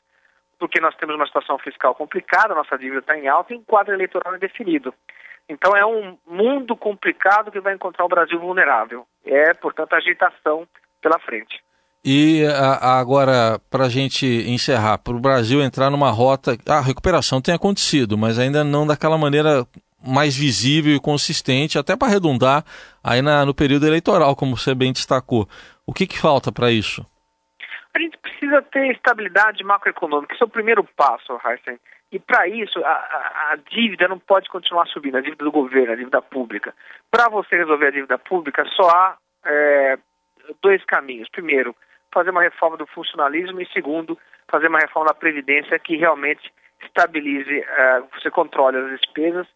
porque 0.58 0.80
nós 0.80 0.94
temos 0.96 1.14
uma 1.14 1.26
situação 1.26 1.58
fiscal 1.58 1.94
complicada, 1.94 2.54
nossa 2.54 2.76
dívida 2.76 3.00
está 3.00 3.16
em 3.16 3.26
alta 3.26 3.54
e 3.54 3.56
o 3.56 3.62
quadro 3.62 3.94
eleitoral 3.94 4.36
indefinido. 4.36 4.92
Então 5.48 5.76
é 5.76 5.86
um 5.86 6.18
mundo 6.26 6.76
complicado 6.76 7.50
que 7.50 7.60
vai 7.60 7.74
encontrar 7.74 8.04
o 8.04 8.08
Brasil 8.08 8.38
vulnerável. 8.38 9.06
É, 9.24 9.54
portanto, 9.54 9.94
agitação 9.94 10.66
pela 11.00 11.18
frente. 11.20 11.62
E 12.04 12.44
a, 12.46 12.98
agora, 12.98 13.60
para 13.70 13.86
a 13.86 13.88
gente 13.88 14.26
encerrar, 14.26 14.98
para 14.98 15.14
o 15.14 15.20
Brasil 15.20 15.60
entrar 15.60 15.90
numa 15.90 16.10
rota. 16.10 16.56
A 16.68 16.80
recuperação 16.80 17.40
tem 17.40 17.54
acontecido, 17.54 18.16
mas 18.18 18.38
ainda 18.38 18.62
não 18.62 18.86
daquela 18.86 19.18
maneira 19.18 19.66
mais 20.04 20.36
visível 20.36 20.94
e 20.94 21.00
consistente, 21.00 21.78
até 21.78 21.96
para 21.96 22.08
arredondar 22.08 22.64
aí 23.02 23.20
na, 23.20 23.44
no 23.44 23.54
período 23.54 23.86
eleitoral, 23.86 24.36
como 24.36 24.56
você 24.56 24.74
bem 24.74 24.92
destacou. 24.92 25.48
O 25.86 25.92
que, 25.92 26.06
que 26.06 26.20
falta 26.20 26.50
para 26.50 26.70
isso? 26.70 27.06
A 27.94 27.98
gente 27.98 28.18
precisa 28.18 28.60
ter 28.60 28.90
estabilidade 28.92 29.64
macroeconômica. 29.64 30.34
Esse 30.34 30.42
é 30.42 30.46
o 30.46 30.50
primeiro 30.50 30.84
passo, 30.84 31.38
Heisen. 31.46 31.78
E 32.12 32.18
para 32.18 32.46
isso, 32.46 32.78
a, 32.84 32.90
a, 32.90 33.52
a, 33.52 33.56
dívida 33.70 34.06
não 34.06 34.18
pode 34.18 34.48
continuar 34.48 34.86
subindo, 34.86 35.16
a 35.16 35.20
dívida 35.20 35.44
do 35.44 35.50
governo, 35.50 35.92
a 35.92 35.96
dívida 35.96 36.20
pública. 36.20 36.74
Para 37.10 37.28
você 37.28 37.56
resolver 37.56 37.86
a 37.86 37.90
dívida 37.90 38.18
pública, 38.18 38.64
só 38.76 38.88
há 38.88 39.16
é, 39.44 39.98
dois 40.62 40.84
caminhos. 40.84 41.28
Primeiro, 41.30 41.74
fazer 42.12 42.30
uma 42.30 42.42
reforma 42.42 42.76
do 42.76 42.86
funcionalismo 42.86 43.60
e, 43.60 43.72
segundo, 43.72 44.18
fazer 44.48 44.68
uma 44.68 44.78
reforma 44.78 45.08
da 45.08 45.14
Previdência 45.14 45.78
que 45.78 45.96
realmente 45.96 46.52
estabilize, 46.84 47.60
é, 47.60 48.02
você 48.14 48.30
controle 48.30 48.76
as 48.76 49.00
despesas, 49.00 49.46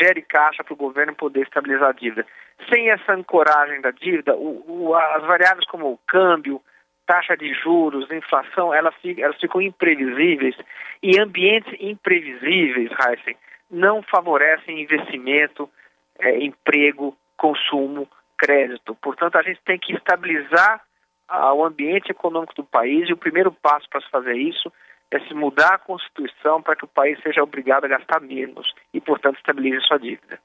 gere 0.00 0.22
caixa 0.22 0.64
para 0.64 0.74
o 0.74 0.76
governo 0.76 1.14
poder 1.14 1.42
estabilizar 1.42 1.90
a 1.90 1.92
dívida. 1.92 2.26
Sem 2.72 2.90
essa 2.90 3.12
ancoragem 3.12 3.80
da 3.80 3.90
dívida, 3.90 4.34
o, 4.34 4.64
o, 4.66 4.94
as 4.94 5.22
variáveis 5.22 5.66
como 5.66 5.92
o 5.92 5.98
câmbio, 6.06 6.60
taxa 7.06 7.36
de 7.36 7.52
juros, 7.54 8.10
inflação, 8.10 8.74
elas, 8.74 8.94
elas 9.16 9.38
ficam 9.38 9.62
imprevisíveis 9.62 10.56
e 11.02 11.18
ambientes 11.20 11.72
imprevisíveis, 11.80 12.90
Heisen, 13.06 13.36
não 13.70 14.02
favorecem 14.02 14.80
investimento, 14.80 15.70
é, 16.18 16.38
emprego, 16.42 17.16
consumo, 17.36 18.08
crédito. 18.36 18.94
Portanto, 18.96 19.36
a 19.36 19.42
gente 19.42 19.60
tem 19.64 19.78
que 19.78 19.94
estabilizar 19.94 20.82
ah, 21.28 21.52
o 21.52 21.64
ambiente 21.64 22.10
econômico 22.10 22.54
do 22.54 22.64
país 22.64 23.08
e 23.08 23.12
o 23.12 23.16
primeiro 23.16 23.52
passo 23.52 23.88
para 23.88 24.00
se 24.00 24.10
fazer 24.10 24.34
isso 24.34 24.72
é 25.10 25.20
se 25.20 25.34
mudar 25.34 25.74
a 25.74 25.78
Constituição 25.78 26.60
para 26.60 26.76
que 26.76 26.84
o 26.84 26.88
país 26.88 27.20
seja 27.22 27.42
obrigado 27.42 27.84
a 27.84 27.88
gastar 27.88 28.20
menos 28.20 28.72
e, 28.92 29.00
portanto, 29.00 29.36
estabilize 29.36 29.84
sua 29.86 29.98
dívida. 29.98 30.38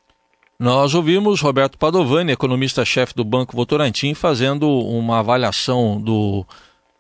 Nós 0.62 0.94
ouvimos 0.94 1.41
Roberto 1.41 1.75
Padovani, 1.75 2.34
economista-chefe 2.34 3.15
do 3.15 3.25
Banco 3.25 3.56
Votorantim, 3.56 4.13
fazendo 4.13 4.70
uma 4.70 5.18
avaliação 5.18 6.00
do 6.00 6.46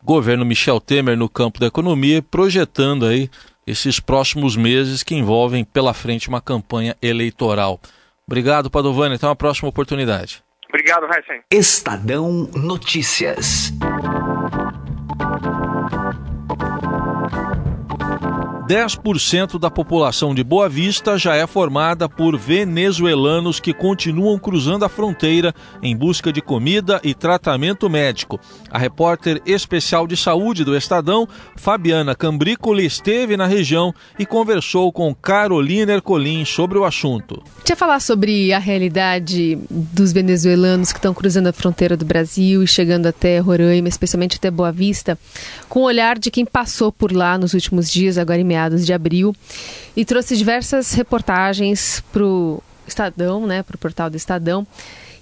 governo 0.03 0.43
Michel 0.43 0.81
Temer 0.81 1.15
no 1.15 1.29
campo 1.29 1.59
da 1.59 1.67
economia, 1.67 2.23
projetando 2.23 3.05
aí 3.05 3.29
esses 3.67 3.99
próximos 3.99 4.55
meses 4.55 5.03
que 5.03 5.13
envolvem 5.13 5.63
pela 5.63 5.93
frente 5.93 6.27
uma 6.27 6.41
campanha 6.41 6.97
eleitoral. 7.03 7.79
Obrigado, 8.25 8.67
Padovani. 8.71 9.13
Até 9.13 9.27
uma 9.27 9.35
próxima 9.35 9.69
oportunidade. 9.69 10.43
Obrigado, 10.67 11.05
Heisen. 11.05 11.43
Estadão 11.51 12.49
Notícias. 12.55 13.71
10% 18.71 19.59
da 19.59 19.69
população 19.69 20.33
de 20.33 20.45
Boa 20.45 20.69
Vista 20.69 21.17
já 21.17 21.35
é 21.35 21.45
formada 21.45 22.07
por 22.07 22.37
venezuelanos 22.37 23.59
que 23.59 23.73
continuam 23.73 24.39
cruzando 24.39 24.85
a 24.85 24.89
fronteira 24.89 25.53
em 25.83 25.93
busca 25.93 26.31
de 26.31 26.41
comida 26.41 26.97
e 27.03 27.13
tratamento 27.13 27.89
médico. 27.89 28.39
A 28.69 28.77
repórter 28.77 29.41
especial 29.45 30.07
de 30.07 30.15
saúde 30.15 30.63
do 30.63 30.73
Estadão, 30.73 31.27
Fabiana 31.57 32.15
Cambrícoli, 32.15 32.85
esteve 32.85 33.35
na 33.35 33.45
região 33.45 33.93
e 34.17 34.25
conversou 34.25 34.89
com 34.93 35.13
Carolina 35.13 35.91
Ercolim 35.91 36.45
sobre 36.45 36.77
o 36.77 36.85
assunto. 36.85 37.43
Deixa 37.57 37.73
eu 37.73 37.77
falar 37.77 37.99
sobre 37.99 38.53
a 38.53 38.59
realidade 38.59 39.59
dos 39.69 40.13
venezuelanos 40.13 40.93
que 40.93 40.97
estão 40.97 41.13
cruzando 41.13 41.47
a 41.47 41.53
fronteira 41.53 41.97
do 41.97 42.05
Brasil 42.05 42.63
e 42.63 42.67
chegando 42.67 43.07
até 43.07 43.37
Roraima, 43.39 43.89
especialmente 43.89 44.37
até 44.37 44.49
Boa 44.49 44.71
Vista, 44.71 45.19
com 45.67 45.81
o 45.81 45.83
olhar 45.83 46.17
de 46.17 46.31
quem 46.31 46.45
passou 46.45 46.89
por 46.89 47.11
lá 47.11 47.37
nos 47.37 47.53
últimos 47.53 47.91
dias, 47.91 48.17
agora 48.17 48.39
em 48.39 48.45
meados 48.45 48.60
meados 48.61 48.85
de 48.85 48.93
abril, 48.93 49.35
e 49.95 50.05
trouxe 50.05 50.37
diversas 50.37 50.93
reportagens 50.93 52.03
para 52.11 52.23
o 52.23 52.61
Estadão, 52.87 53.47
né, 53.47 53.63
para 53.63 53.75
o 53.75 53.79
portal 53.79 54.09
do 54.09 54.17
Estadão. 54.17 54.65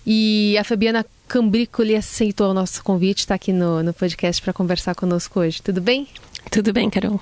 E 0.05 0.57
a 0.57 0.63
Fabiana 0.63 1.05
Cambricoli 1.27 1.95
aceitou 1.95 2.49
o 2.49 2.53
nosso 2.53 2.83
convite, 2.83 3.19
está 3.19 3.35
aqui 3.35 3.53
no, 3.53 3.83
no 3.83 3.93
podcast 3.93 4.41
para 4.41 4.51
conversar 4.51 4.95
conosco 4.95 5.39
hoje. 5.39 5.61
Tudo 5.61 5.79
bem? 5.79 6.07
Tudo 6.51 6.73
bem, 6.73 6.89
Carol. 6.89 7.21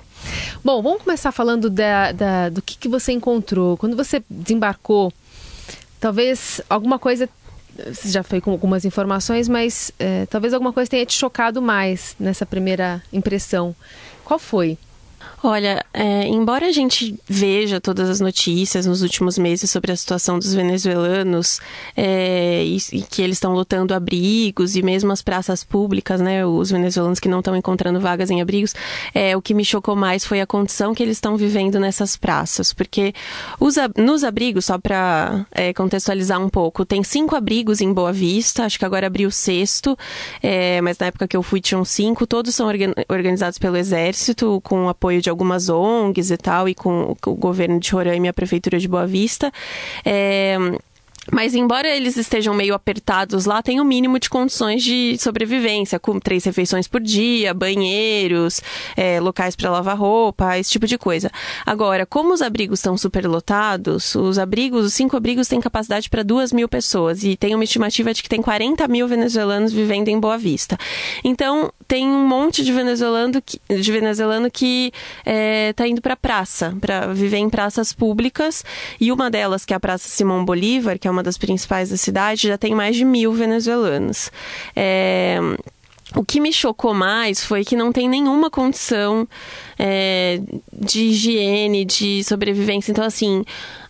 Bom, 0.64 0.82
vamos 0.82 1.04
começar 1.04 1.32
falando 1.32 1.70
da, 1.70 2.12
da, 2.12 2.50
do 2.50 2.62
que, 2.62 2.78
que 2.78 2.88
você 2.88 3.12
encontrou. 3.12 3.76
Quando 3.78 3.96
você 3.96 4.24
desembarcou, 4.30 5.12
talvez 6.00 6.62
alguma 6.70 6.98
coisa 6.98 7.28
você 7.94 8.10
já 8.10 8.24
foi 8.24 8.42
com 8.42 8.52
algumas 8.52 8.86
informações, 8.86 9.48
mas 9.48 9.92
é, 10.00 10.26
talvez 10.26 10.54
alguma 10.54 10.74
coisa 10.74 10.90
tenha 10.90 11.06
te 11.06 11.14
chocado 11.14 11.62
mais 11.62 12.16
nessa 12.20 12.46
primeira 12.46 13.04
impressão. 13.14 13.76
Qual 14.26 14.40
foi? 14.40 14.78
Olha, 15.44 15.86
é, 15.94 16.28
embora 16.28 16.66
a 16.66 16.72
gente 16.72 17.16
veja 17.28 17.80
todas 17.80 18.10
as 18.10 18.20
notícias 18.20 18.88
nos 18.88 19.04
últimos 19.04 19.38
meses 19.38 19.70
sobre 19.70 19.92
a 19.92 19.96
situação 19.96 20.40
dos 20.40 20.52
venezuelanos 20.52 21.60
é, 21.96 22.64
e, 22.66 22.78
e, 22.92 23.02
que 23.04 23.22
eles 23.22 23.38
estão 23.38 23.54
lotando 23.54 23.94
abrigos 23.94 24.76
e 24.76 24.82
mesmo 24.82 25.12
as 25.12 25.22
praças 25.22 25.64
públicas, 25.64 26.20
né, 26.20 26.44
os 26.44 26.72
venezuelanos 26.72 27.20
que 27.20 27.30
não 27.30 27.38
estão 27.40 27.56
encontrando 27.56 28.00
vagas 28.00 28.32
em 28.32 28.42
abrigos, 28.42 28.74
é, 29.14 29.38
o 29.38 29.42
que 29.42 29.54
me 29.54 29.64
chocou 29.64 29.96
mais 29.96 30.26
foi 30.26 30.42
a 30.42 30.48
condição 30.48 30.96
que 30.96 31.04
eles 31.04 31.18
estão 31.18 31.38
vivendo 31.38 31.80
nessas 31.80 32.18
praças, 32.18 32.74
porque 32.74 33.14
os, 33.60 33.76
nos 33.96 34.24
abrigos, 34.24 34.66
só 34.66 34.80
para 34.80 35.46
é, 35.52 35.72
contextualizar 35.72 36.42
um 36.42 36.50
pouco, 36.50 36.84
tem 36.84 37.04
cinco 37.04 37.36
abrigos 37.36 37.80
em 37.80 37.94
Boa 37.94 38.12
Vista, 38.12 38.66
acho 38.66 38.80
que 38.80 38.86
agora 38.86 39.06
abriu 39.06 39.30
o 39.30 39.32
sexto, 39.32 39.96
é, 40.42 40.82
mas 40.82 40.98
na 40.98 41.06
época 41.08 41.28
que 41.28 41.38
eu 41.38 41.44
fui 41.44 41.62
tinham 41.62 41.86
cinco, 41.86 42.26
todos 42.26 42.56
são 42.56 42.68
organizados 43.08 43.60
pelo 43.60 43.78
Exército 43.78 44.60
com 44.64 44.90
apoio 44.90 45.22
de 45.22 45.30
algumas 45.38 45.70
ONGs 45.70 46.32
e 46.32 46.38
tal, 46.38 46.68
e 46.68 46.74
com 46.74 47.16
o 47.26 47.36
governo 47.36 47.80
de 47.80 47.92
Roraima 47.92 48.26
e 48.26 48.30
a 48.30 48.34
Prefeitura 48.34 48.80
de 48.80 48.88
Boa 48.88 49.06
Vista. 49.06 49.52
É, 50.04 50.58
mas, 51.32 51.54
embora 51.54 51.88
eles 51.90 52.16
estejam 52.16 52.54
meio 52.54 52.74
apertados 52.74 53.46
lá, 53.46 53.62
tem 53.62 53.80
o 53.80 53.84
um 53.84 53.86
mínimo 53.86 54.18
de 54.18 54.30
condições 54.30 54.82
de 54.82 55.18
sobrevivência, 55.20 56.00
com 56.00 56.20
três 56.20 56.46
refeições 56.46 56.88
por 56.88 57.02
dia, 57.02 57.54
banheiros, 57.54 58.62
é, 58.96 59.20
locais 59.20 59.56
para 59.56 59.70
lavar 59.70 59.98
roupa, 59.98 60.58
esse 60.58 60.72
tipo 60.72 60.88
de 60.88 60.98
coisa. 60.98 61.30
Agora, 61.66 62.06
como 62.06 62.34
os 62.34 62.42
abrigos 62.42 62.80
estão 62.80 62.98
superlotados, 62.98 64.16
os 64.16 64.40
abrigos, 64.40 64.86
os 64.86 64.94
cinco 64.94 65.18
abrigos 65.18 65.50
têm 65.50 65.60
capacidade 65.60 66.10
para 66.10 66.24
duas 66.24 66.54
mil 66.54 66.70
pessoas 66.70 67.24
e 67.24 67.36
tem 67.36 67.54
uma 67.54 67.64
estimativa 67.66 68.14
de 68.14 68.24
que 68.24 68.30
tem 68.30 68.42
40 68.42 68.88
mil 68.88 69.08
venezuelanos 69.08 69.74
vivendo 69.74 70.08
em 70.08 70.20
Boa 70.20 70.38
Vista. 70.38 70.78
Então, 71.26 71.72
tem 71.88 72.08
um 72.08 72.26
monte 72.26 72.64
de 72.64 72.72
venezuelano 72.72 73.42
que, 73.42 73.60
de 73.70 73.92
venezuelano 73.92 74.50
que 74.50 74.94
é, 75.26 75.74
tá 75.74 75.88
indo 75.88 76.02
para 76.02 76.16
praça, 76.16 76.76
para 76.80 77.14
viver 77.14 77.38
em 77.38 77.50
praças 77.50 77.92
públicas, 77.92 78.64
e 79.00 79.12
uma 79.12 79.30
delas, 79.30 79.66
que 79.66 79.74
é 79.74 79.76
a 79.76 79.80
Praça 79.80 80.08
Simão 80.08 80.46
Bolívar, 80.46 80.98
que 80.98 81.08
é 81.08 81.12
uma 81.12 81.18
uma 81.18 81.24
das 81.24 81.38
principais 81.38 81.90
da 81.90 81.98
cidade, 81.98 82.48
já 82.48 82.58
tem 82.58 82.76
mais 82.76 82.96
de 82.96 83.04
mil 83.04 83.34
venezuelanos. 83.34 84.32
É, 84.76 85.40
o 86.16 86.24
que 86.24 86.40
me 86.40 86.54
chocou 86.54 86.94
mais 86.94 87.44
foi 87.44 87.66
que 87.66 87.76
não 87.76 87.92
tem 87.92 88.08
nenhuma 88.08 88.50
condição 88.52 89.28
é, 89.80 90.40
de 90.72 91.06
higiene, 91.06 91.84
de 91.84 92.24
sobrevivência. 92.24 92.92
Então, 92.92 93.04
assim, 93.04 93.44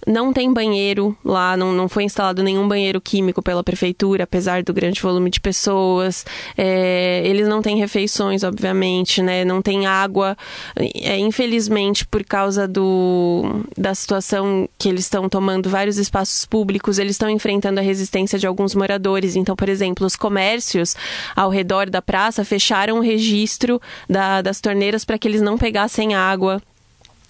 não 0.08 0.32
tem 0.32 0.52
banheiro 0.54 1.16
lá, 1.24 1.58
não, 1.58 1.74
não 1.74 1.90
foi 1.90 2.06
instalado 2.06 2.42
nenhum 2.42 2.66
banheiro 2.66 3.02
químico 3.02 3.44
pela 3.44 3.62
prefeitura, 3.62 4.24
apesar 4.24 4.64
do 4.64 4.74
grande 4.74 5.02
volume 5.02 5.30
de 5.30 5.42
pessoas. 5.42 6.26
É, 6.58 7.22
eles 7.26 7.46
não 7.48 7.62
têm 7.62 7.78
refeições, 7.78 8.42
obviamente, 8.44 9.22
né? 9.22 9.44
Não 9.44 9.62
tem 9.62 9.86
água. 9.86 10.38
É, 10.78 11.20
infelizmente, 11.20 12.08
por 12.08 12.24
causa 12.24 12.66
do, 12.66 13.66
da 13.78 13.94
situação 13.94 14.70
que 14.80 14.88
eles 14.88 15.02
estão 15.02 15.28
tomando 15.28 15.70
vários 15.70 15.98
espaços 15.98 16.46
públicos, 16.46 16.98
eles 16.98 17.12
estão 17.12 17.30
enfrentando 17.30 17.82
a 17.82 17.84
resistência 17.84 18.40
de 18.40 18.48
alguns 18.48 18.74
moradores. 18.74 19.36
Então, 19.36 19.58
por 19.58 19.68
exemplo, 19.68 20.08
os 20.08 20.16
comércios 20.16 20.96
ao 21.36 21.50
redor 21.50 21.90
da 21.90 22.02
praça 22.02 22.46
fecharam 22.46 23.00
o 23.00 23.02
registro 23.02 23.82
da, 24.10 24.42
das 24.42 24.62
torneiras 24.62 25.04
para 25.04 25.18
que 25.18 25.28
eles 25.28 25.42
não 25.42 25.58
pegassem 25.58 26.16
água 26.16 26.62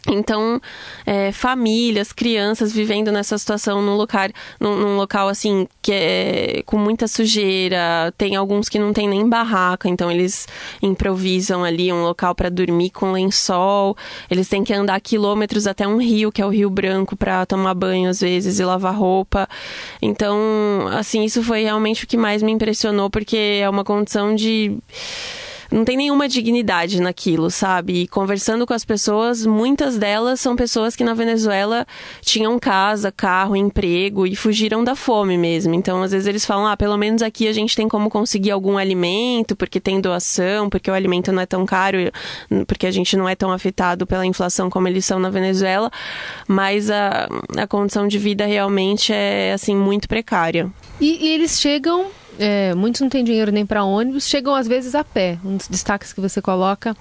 então, 0.08 0.62
é, 1.06 1.32
famílias, 1.34 2.14
crianças 2.14 2.72
vivendo 2.72 3.12
nessa 3.12 3.38
situação 3.38 3.82
num 3.82 3.96
local, 3.96 4.30
num, 4.60 4.78
num, 4.78 4.98
local 4.98 5.28
assim 5.28 5.68
que 5.82 5.92
é 5.92 6.64
com 6.66 6.78
muita 6.78 7.08
sujeira. 7.08 8.14
Tem 8.18 8.36
alguns 8.36 8.70
que 8.70 8.80
não 8.80 8.94
tem 8.94 9.08
nem 9.08 9.28
barraca, 9.28 9.90
então 9.90 10.10
eles 10.10 10.48
improvisam 10.82 11.64
ali 11.64 11.92
um 11.92 12.04
local 12.04 12.34
para 12.34 12.50
dormir 12.50 12.90
com 12.92 13.12
lençol. 13.12 13.98
Eles 14.32 14.48
têm 14.48 14.64
que 14.64 14.74
andar 14.74 15.00
quilômetros 15.02 15.68
até 15.68 15.86
um 15.86 15.98
rio, 15.98 16.32
que 16.32 16.42
é 16.42 16.46
o 16.46 16.50
Rio 16.50 16.70
Branco, 16.70 17.16
para 17.18 17.46
tomar 17.46 17.74
banho 17.74 18.10
às 18.10 18.22
vezes 18.22 18.60
e 18.60 18.64
lavar 18.64 18.96
roupa. 18.96 19.48
Então, 20.02 20.88
assim, 20.92 21.24
isso 21.26 21.44
foi 21.44 21.64
realmente 21.64 22.06
o 22.06 22.08
que 22.08 22.16
mais 22.16 22.42
me 22.42 22.52
impressionou, 22.52 23.10
porque 23.10 23.60
é 23.62 23.70
uma 23.70 23.84
condição 23.84 24.34
de 24.34 24.78
não 25.72 25.84
tem 25.84 25.98
nenhuma 25.98 26.28
dignidade 26.28 27.02
naquilo, 27.02 27.50
sabe? 27.50 28.04
E 28.04 28.08
conversando 28.08 28.66
com 28.66 28.74
as 28.74 28.86
pessoas, 28.86 29.46
muitas 29.46 29.98
delas 29.98 30.40
são 30.40 30.56
pessoas 30.56 30.96
que 30.96 31.04
na 31.04 31.14
Venezuela 31.14 31.86
tinham 32.22 32.58
casa, 32.60 33.12
carro, 33.12 33.56
emprego 33.56 34.26
e 34.26 34.36
fugiram 34.36 34.84
da 34.84 34.96
fome 34.96 35.38
mesmo. 35.38 35.74
Então, 35.74 36.02
às 36.02 36.12
vezes 36.12 36.28
eles 36.28 36.46
falam: 36.46 36.68
"Ah, 36.68 36.78
pelo 36.78 36.98
menos 36.98 37.22
aqui 37.22 37.48
a 37.48 37.54
gente 37.54 37.76
tem 37.76 37.88
como 37.88 38.10
conseguir 38.10 38.52
algum 38.52 38.78
alimento, 38.78 39.56
porque 39.56 39.80
tem 39.80 40.00
doação, 40.00 40.70
porque 40.70 40.90
o 40.90 40.94
alimento 40.94 41.32
não 41.32 41.42
é 41.42 41.46
tão 41.46 41.66
caro, 41.66 41.98
porque 42.66 42.88
a 42.88 42.92
gente 42.92 43.18
não 43.18 43.28
é 43.28 43.36
tão 43.36 43.52
afetado 43.52 44.06
pela 44.08 44.26
inflação 44.26 44.70
como 44.70 44.88
eles 44.88 45.06
são 45.06 45.20
na 45.20 45.30
Venezuela", 45.30 45.92
mas 46.48 46.90
a, 46.90 47.28
a 47.58 47.68
condição 47.68 48.08
de 48.08 48.18
vida 48.18 48.46
realmente 48.46 49.12
é 49.14 49.54
assim 49.54 49.76
muito 49.76 50.08
precária. 50.08 50.72
E, 51.00 51.26
e 51.26 51.34
eles 51.34 51.60
chegam 51.60 52.08
é, 52.39 52.74
muitos 52.75 53.01
não 53.01 53.10
têm 53.10 53.24
dinheiro 53.24 53.51
nem 53.51 53.65
para 53.65 53.84
ônibus, 53.84 54.27
chegam 54.27 54.56
às 54.56 54.67
vezes 54.67 54.96
a 54.96 55.03
pé. 55.03 55.38
Um 55.44 55.58
dos 55.58 55.67
destaques 55.67 56.13
que 56.13 56.22
você 56.22 56.41
coloca 56.41 56.96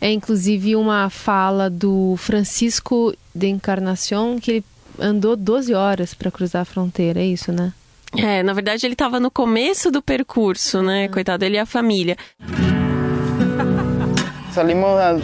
é 0.00 0.12
inclusive 0.12 0.76
uma 0.76 1.08
fala 1.08 1.70
do 1.70 2.14
Francisco 2.18 3.14
de 3.34 3.48
Encarnação, 3.48 4.38
que 4.38 4.50
ele 4.50 4.64
andou 4.98 5.34
12 5.34 5.74
horas 5.74 6.14
para 6.14 6.30
cruzar 6.30 6.62
a 6.62 6.64
fronteira, 6.64 7.20
é 7.20 7.24
isso, 7.24 7.52
né? 7.52 7.72
É, 8.16 8.42
na 8.42 8.52
verdade 8.52 8.86
ele 8.86 8.92
estava 8.92 9.18
no 9.18 9.30
começo 9.30 9.90
do 9.90 10.02
percurso, 10.02 10.82
né? 10.82 11.06
Uhum. 11.06 11.12
Coitado, 11.12 11.44
ele 11.44 11.56
e 11.56 11.58
a 11.58 11.66
família. 11.66 12.16
Salimos 14.52 14.90
há 15.00 15.14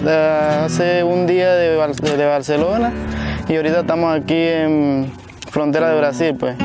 um 1.05 1.25
dia 1.25 1.49
de, 1.93 2.01
de 2.01 2.25
Barcelona 2.25 2.93
e 3.49 3.57
ahorita 3.57 3.81
estamos 3.81 4.13
aqui 4.13 4.35
em 4.35 5.13
frontera 5.51 5.91
de 5.91 5.97
Brasil, 5.99 6.35
pues. 6.35 6.57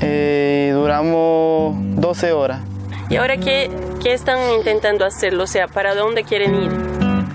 Eh, 0.00 0.70
duramos 0.72 1.76
12 2.04 2.32
horas. 2.32 2.60
¿Y 3.08 3.16
ahora 3.16 3.38
qué, 3.38 3.70
qué 4.02 4.12
están 4.12 4.38
intentando 4.58 5.06
hacerlo? 5.06 5.44
O 5.44 5.46
sea, 5.46 5.68
¿para 5.68 5.94
dónde 5.94 6.22
quieren 6.22 6.54
ir? 6.54 6.70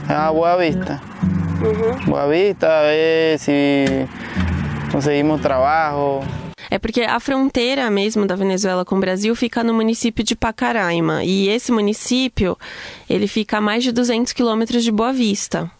A 0.07 0.29
Boa 0.29 0.57
Vista. 0.57 1.01
Uh 1.59 2.07
Boa 2.07 2.27
Vista, 2.27 2.81
a 2.81 2.83
ver 2.83 3.39
si 3.39 3.85
conseguimos 4.91 5.41
trabajo. 5.41 6.21
É 6.69 6.77
porque 6.77 7.01
a 7.01 7.19
fronteira 7.19 7.89
mesmo 7.89 8.27
da 8.27 8.35
Venezuela 8.35 8.85
com 8.85 8.97
o 8.97 8.99
Brasil 8.99 9.35
fica 9.35 9.63
no 9.63 9.73
município 9.73 10.23
de 10.23 10.35
Pacaraima. 10.35 11.23
E 11.23 11.49
esse 11.49 11.71
município, 11.71 12.55
ele 13.09 13.27
fica 13.27 13.57
a 13.57 13.61
mais 13.61 13.83
de 13.83 13.91
200 13.91 14.33
quilômetros 14.33 14.83
de 14.83 14.91
Boa 14.91 15.11
Vista. 15.11 15.71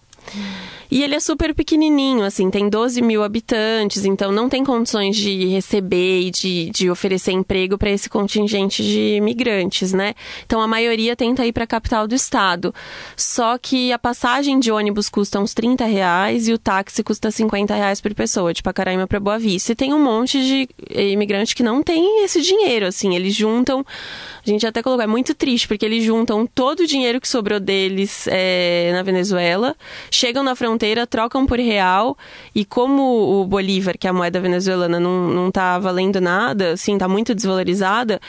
E 0.92 1.04
ele 1.04 1.16
é 1.16 1.20
super 1.20 1.54
pequenininho, 1.54 2.24
assim, 2.24 2.50
tem 2.50 2.68
12 2.68 3.02
mil 3.02 3.24
habitantes, 3.24 4.06
então 4.06 4.32
não 4.32 4.50
tem 4.50 4.64
condições 4.64 5.16
de 5.16 5.46
receber 5.48 6.22
e 6.22 6.32
de, 6.32 6.70
de 6.72 6.90
oferecer 6.90 7.32
emprego 7.32 7.78
para 7.78 7.92
esse 7.92 8.10
contingente 8.10 8.82
de 8.82 9.18
imigrantes, 9.18 9.94
né? 9.94 10.16
Então 10.46 10.62
a 10.62 10.68
maioria 10.68 11.16
tenta 11.16 11.46
ir 11.46 11.54
para 11.54 11.64
a 11.66 11.68
capital 11.68 12.08
do 12.08 12.16
estado. 12.16 12.74
Só 13.16 13.58
que 13.58 13.92
a 13.92 14.00
passagem 14.00 14.60
de 14.60 14.72
ônibus 14.72 15.10
custa 15.10 15.40
uns 15.40 15.54
30 15.54 15.86
reais 15.86 16.48
e 16.48 16.54
o 16.54 16.58
táxi 16.58 17.04
custa 17.04 17.30
50 17.30 17.76
reais 17.76 18.02
por 18.02 18.14
pessoa, 18.16 18.54
de 18.54 18.64
Pacaraima 18.64 19.08
para 19.08 19.20
Boa 19.20 19.38
Vista. 19.38 19.72
E 19.72 19.76
tem 19.76 19.94
um 19.94 20.04
monte 20.04 20.42
de 20.42 20.70
imigrante 20.96 21.56
que 21.56 21.62
não 21.62 21.84
tem 21.84 22.24
esse 22.24 22.42
dinheiro, 22.42 22.88
assim, 22.88 23.16
eles 23.16 23.36
juntam 23.36 23.86
a 24.46 24.50
gente 24.50 24.66
até 24.66 24.82
colocou, 24.82 25.04
é 25.04 25.08
muito 25.08 25.34
triste, 25.36 25.68
porque 25.68 25.86
eles 25.86 26.04
juntam 26.04 26.46
todo 26.46 26.82
o 26.82 26.88
dinheiro 26.88 27.20
que 27.20 27.28
sobrou 27.28 27.60
deles 27.60 28.28
é, 28.28 28.92
na 28.94 29.04
Venezuela, 29.04 29.76
chegam 30.10 30.44
na 30.44 30.56
fronteira, 30.56 30.79
trocam 31.10 31.46
por 31.46 31.60
real, 31.60 32.18
e 32.54 32.66
como 32.66 33.42
o 33.42 33.46
Bolívar, 33.46 33.98
que 33.98 34.08
é 34.08 34.10
a 34.10 34.14
moeda 34.14 34.40
venezuelana, 34.40 35.00
não, 35.00 35.28
não 35.28 35.52
tá 35.52 35.78
valendo 35.80 36.20
nada, 36.20 36.74
assim, 36.74 36.98
tá 36.98 37.08
muito 37.08 37.36
desvalorizada, 37.36 38.20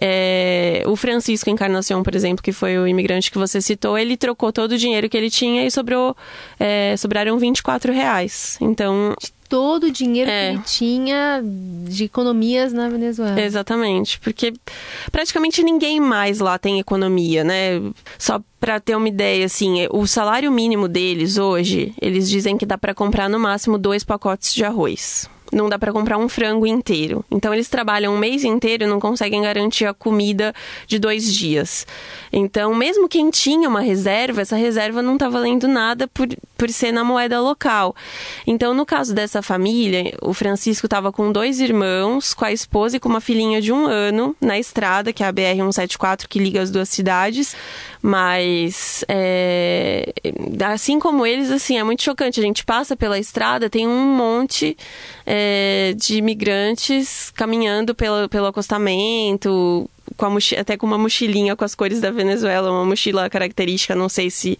é, 0.00 0.82
o 0.86 0.96
Francisco 0.96 1.50
Encarnação, 1.50 2.02
por 2.02 2.14
exemplo, 2.14 2.42
que 2.42 2.52
foi 2.52 2.78
o 2.78 2.86
imigrante 2.86 3.30
que 3.30 3.38
você 3.38 3.60
citou, 3.60 3.98
ele 3.98 4.16
trocou 4.16 4.52
todo 4.52 4.72
o 4.72 4.78
dinheiro 4.78 5.08
que 5.08 5.16
ele 5.16 5.30
tinha 5.30 5.66
e 5.66 5.70
sobrou, 5.70 6.16
é, 6.58 6.96
sobraram 6.96 7.38
24 7.38 7.92
reais. 7.92 8.58
Então, 8.60 9.14
todo 9.48 9.84
o 9.84 9.90
dinheiro 9.90 10.30
é. 10.30 10.50
que 10.50 10.56
ele 10.56 10.62
tinha 10.64 11.42
de 11.88 12.04
economias 12.04 12.72
na 12.72 12.88
Venezuela. 12.88 13.40
Exatamente, 13.40 14.20
porque 14.20 14.52
praticamente 15.10 15.62
ninguém 15.62 16.00
mais 16.00 16.38
lá 16.38 16.58
tem 16.58 16.78
economia, 16.78 17.42
né? 17.42 17.80
Só 18.18 18.40
para 18.60 18.80
ter 18.80 18.96
uma 18.96 19.08
ideia, 19.08 19.46
assim, 19.46 19.86
o 19.90 20.06
salário 20.06 20.50
mínimo 20.50 20.88
deles 20.88 21.38
hoje, 21.38 21.94
eles 22.00 22.28
dizem 22.28 22.58
que 22.58 22.66
dá 22.66 22.76
para 22.76 22.94
comprar 22.94 23.28
no 23.28 23.38
máximo 23.38 23.78
dois 23.78 24.04
pacotes 24.04 24.52
de 24.52 24.64
arroz 24.64 25.28
não 25.52 25.68
dá 25.68 25.78
para 25.78 25.92
comprar 25.92 26.18
um 26.18 26.28
frango 26.28 26.66
inteiro. 26.66 27.24
Então 27.30 27.52
eles 27.52 27.68
trabalham 27.68 28.14
um 28.14 28.18
mês 28.18 28.44
inteiro 28.44 28.84
e 28.84 28.86
não 28.86 29.00
conseguem 29.00 29.42
garantir 29.42 29.86
a 29.86 29.94
comida 29.94 30.54
de 30.86 30.98
dois 30.98 31.32
dias. 31.32 31.86
Então, 32.32 32.74
mesmo 32.74 33.08
quem 33.08 33.30
tinha 33.30 33.68
uma 33.68 33.80
reserva, 33.80 34.42
essa 34.42 34.56
reserva 34.56 35.02
não 35.02 35.14
está 35.14 35.28
valendo 35.28 35.66
nada 35.66 36.06
por, 36.08 36.28
por 36.56 36.68
ser 36.70 36.92
na 36.92 37.04
moeda 37.04 37.40
local. 37.40 37.94
Então, 38.46 38.74
no 38.74 38.84
caso 38.84 39.14
dessa 39.14 39.42
família, 39.42 40.14
o 40.22 40.34
Francisco 40.34 40.86
estava 40.86 41.10
com 41.10 41.32
dois 41.32 41.60
irmãos, 41.60 42.34
com 42.34 42.44
a 42.44 42.52
esposa 42.52 42.96
e 42.96 43.00
com 43.00 43.08
uma 43.08 43.20
filhinha 43.20 43.60
de 43.60 43.72
um 43.72 43.86
ano 43.86 44.36
na 44.40 44.58
estrada, 44.58 45.12
que 45.12 45.22
é 45.22 45.26
a 45.26 45.32
BR-174, 45.32 46.26
que 46.28 46.38
liga 46.38 46.60
as 46.60 46.70
duas 46.70 46.88
cidades. 46.88 47.56
Mas, 48.00 49.04
é, 49.08 50.12
assim 50.66 50.98
como 51.00 51.26
eles, 51.26 51.50
assim, 51.50 51.78
é 51.78 51.84
muito 51.84 52.02
chocante. 52.02 52.38
A 52.38 52.42
gente 52.42 52.64
passa 52.64 52.96
pela 52.96 53.18
estrada, 53.18 53.68
tem 53.68 53.86
um 53.88 54.16
monte 54.16 54.76
é, 55.30 55.92
de 55.94 56.16
imigrantes 56.16 57.30
caminhando 57.34 57.94
pelo, 57.94 58.30
pelo 58.30 58.46
acostamento, 58.46 59.88
com 60.16 60.24
a 60.24 60.38
até 60.58 60.74
com 60.74 60.86
uma 60.86 60.96
mochilinha 60.96 61.54
com 61.54 61.66
as 61.66 61.74
cores 61.74 62.00
da 62.00 62.10
Venezuela, 62.10 62.72
uma 62.72 62.86
mochila 62.86 63.28
característica, 63.28 63.94
não 63.94 64.08
sei 64.08 64.30
se 64.30 64.58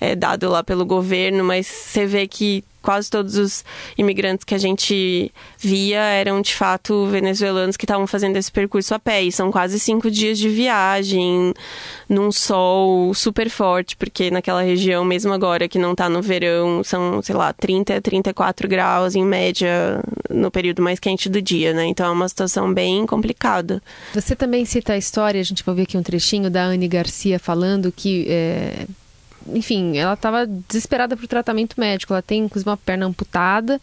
é 0.00 0.16
dado 0.16 0.48
lá 0.48 0.64
pelo 0.64 0.86
governo, 0.86 1.44
mas 1.44 1.66
você 1.66 2.06
vê 2.06 2.26
que 2.26 2.64
quase 2.86 3.10
todos 3.10 3.36
os 3.36 3.64
imigrantes 3.98 4.44
que 4.44 4.54
a 4.54 4.58
gente 4.58 5.32
via 5.58 5.98
eram 5.98 6.40
de 6.40 6.54
fato 6.54 7.04
venezuelanos 7.06 7.76
que 7.76 7.84
estavam 7.84 8.06
fazendo 8.06 8.36
esse 8.36 8.52
percurso 8.52 8.94
a 8.94 8.98
pé. 9.00 9.24
E 9.24 9.32
são 9.32 9.50
quase 9.50 9.80
cinco 9.80 10.08
dias 10.08 10.38
de 10.38 10.48
viagem, 10.48 11.52
num 12.08 12.30
sol 12.30 13.12
super 13.12 13.50
forte, 13.50 13.96
porque 13.96 14.30
naquela 14.30 14.62
região, 14.62 15.04
mesmo 15.04 15.32
agora 15.32 15.68
que 15.68 15.80
não 15.80 15.92
está 15.92 16.08
no 16.08 16.22
verão, 16.22 16.84
são, 16.84 17.20
sei 17.22 17.34
lá, 17.34 17.52
30 17.52 17.96
a 17.96 18.00
34 18.00 18.68
graus 18.68 19.16
em 19.16 19.24
média 19.24 20.00
no 20.30 20.48
período 20.48 20.80
mais 20.80 21.00
quente 21.00 21.28
do 21.28 21.42
dia, 21.42 21.74
né? 21.74 21.86
Então 21.86 22.06
é 22.06 22.10
uma 22.10 22.28
situação 22.28 22.72
bem 22.72 23.04
complicada. 23.04 23.82
Você 24.14 24.36
também 24.36 24.64
cita 24.64 24.92
a 24.92 24.96
história, 24.96 25.40
a 25.40 25.44
gente 25.44 25.64
vai 25.64 25.74
ver 25.74 25.82
aqui 25.82 25.98
um 25.98 26.04
trechinho 26.04 26.48
da 26.48 26.62
Anne 26.62 26.86
Garcia 26.86 27.40
falando 27.40 27.90
que. 27.90 28.26
É 28.28 28.86
enfim, 29.52 29.96
ela 29.96 30.14
estava 30.14 30.46
desesperada 30.46 31.16
por 31.16 31.26
tratamento 31.26 31.78
médico. 31.78 32.12
Ela 32.12 32.22
tem, 32.22 32.44
inclusive, 32.44 32.68
uma 32.68 32.76
perna 32.76 33.06
amputada. 33.06 33.80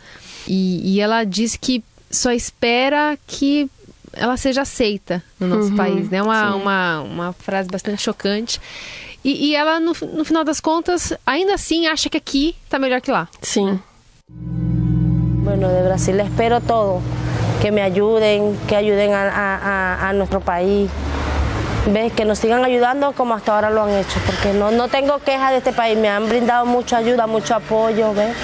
E, 0.47 0.95
e 0.95 0.99
ela 0.99 1.23
diz 1.23 1.55
que 1.55 1.83
só 2.09 2.31
espera 2.31 3.17
que 3.25 3.69
ela 4.13 4.37
seja 4.37 4.61
aceita 4.61 5.23
no 5.39 5.47
nosso 5.47 5.69
uhum, 5.69 5.75
país. 5.75 6.09
né? 6.09 6.21
uma, 6.21 6.55
uma, 6.55 7.01
uma 7.01 7.33
frase 7.33 7.69
bastante 7.69 8.01
chocante. 8.01 8.61
E, 9.23 9.47
e 9.47 9.55
ela, 9.55 9.79
no, 9.79 9.93
no 10.13 10.25
final 10.25 10.43
das 10.43 10.59
contas, 10.59 11.13
ainda 11.25 11.53
assim 11.53 11.87
acha 11.87 12.09
que 12.09 12.17
aqui 12.17 12.55
está 12.65 12.77
melhor 12.77 13.01
que 13.01 13.11
lá. 13.11 13.27
Sim. 13.41 13.79
Bueno, 14.29 15.67
de 15.67 15.83
Brasil 15.83 16.19
espero 16.19 16.61
todo. 16.61 17.01
que 17.63 17.71
me 17.71 17.81
ayuden, 17.81 18.57
que 18.67 18.75
ayuden 18.75 19.13
a, 19.13 19.23
a, 19.23 20.09
a 20.09 20.13
nuestro 20.13 20.41
país. 20.41 20.91
¿Ves? 21.87 22.13
Que 22.13 22.23
nos 22.23 22.39
sigan 22.39 22.63
ayudando 22.63 23.11
como 23.11 23.33
hasta 23.33 23.53
ahora 23.53 23.69
lo 23.69 23.83
han 23.83 23.89
hecho, 23.89 24.19
porque 24.25 24.53
no, 24.53 24.71
no 24.71 24.87
tengo 24.87 25.19
quejas 25.19 25.51
de 25.51 25.57
este 25.57 25.73
país, 25.73 25.97
me 25.97 26.07
han 26.09 26.29
brindado 26.29 26.65
mucha 26.65 26.97
ayuda, 26.97 27.27
mucho 27.27 27.55
apoyo, 27.55 28.13
¿ves? 28.13 28.35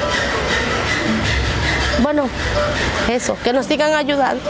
Bueno, 2.02 2.28
eso, 3.10 3.38
que 3.44 3.54
nos 3.54 3.66
sigan 3.66 3.94
ayudando. 3.94 4.44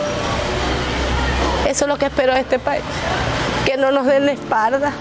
Eso 1.67 1.85
es 1.85 1.87
lo 1.87 1.97
que 1.97 2.07
espero 2.07 2.33
de 2.33 2.39
este 2.39 2.57
país, 2.57 2.81
que 3.65 3.77
no 3.77 3.91
nos 3.91 4.07
den 4.07 4.25
la 4.25 4.31
espalda, 4.31 4.91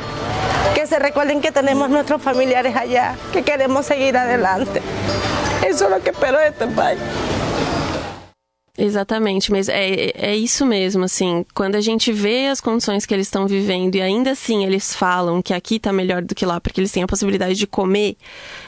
que 0.75 0.87
se 0.87 0.99
recuerden 0.99 1.41
que 1.41 1.51
tenemos 1.51 1.89
nuestros 1.89 2.21
familiares 2.21 2.77
allá, 2.77 3.15
que 3.33 3.43
queremos 3.43 3.87
seguir 3.87 4.19
adelante. 4.19 4.83
Eso 5.67 5.87
es 5.87 5.91
lo 5.91 6.01
que 6.03 6.11
espero 6.11 6.39
de 6.39 6.49
este 6.49 6.67
país. 6.67 6.99
Exatamente, 8.81 9.51
mas 9.51 9.69
é, 9.69 10.13
é 10.15 10.37
isso 10.37 10.65
mesmo, 10.65 11.03
assim, 11.03 11.45
quando 11.53 11.75
a 11.75 11.81
gente 11.81 12.13
vê 12.13 12.47
as 12.47 12.61
condições 12.61 13.05
que 13.05 13.13
eles 13.13 13.27
estão 13.27 13.45
vivendo 13.45 13.97
e 13.97 14.01
ainda 14.01 14.31
assim 14.31 14.65
eles 14.65 14.95
falam 14.95 15.43
que 15.43 15.53
aqui 15.53 15.81
tá 15.81 15.93
melhor 15.93 16.23
do 16.23 16.33
que 16.33 16.47
lá, 16.47 16.61
porque 16.61 16.81
eles 16.81 16.93
têm 16.93 17.03
a 17.03 17.07
possibilidade 17.07 17.57
de 17.57 17.67
comer, 17.67 18.17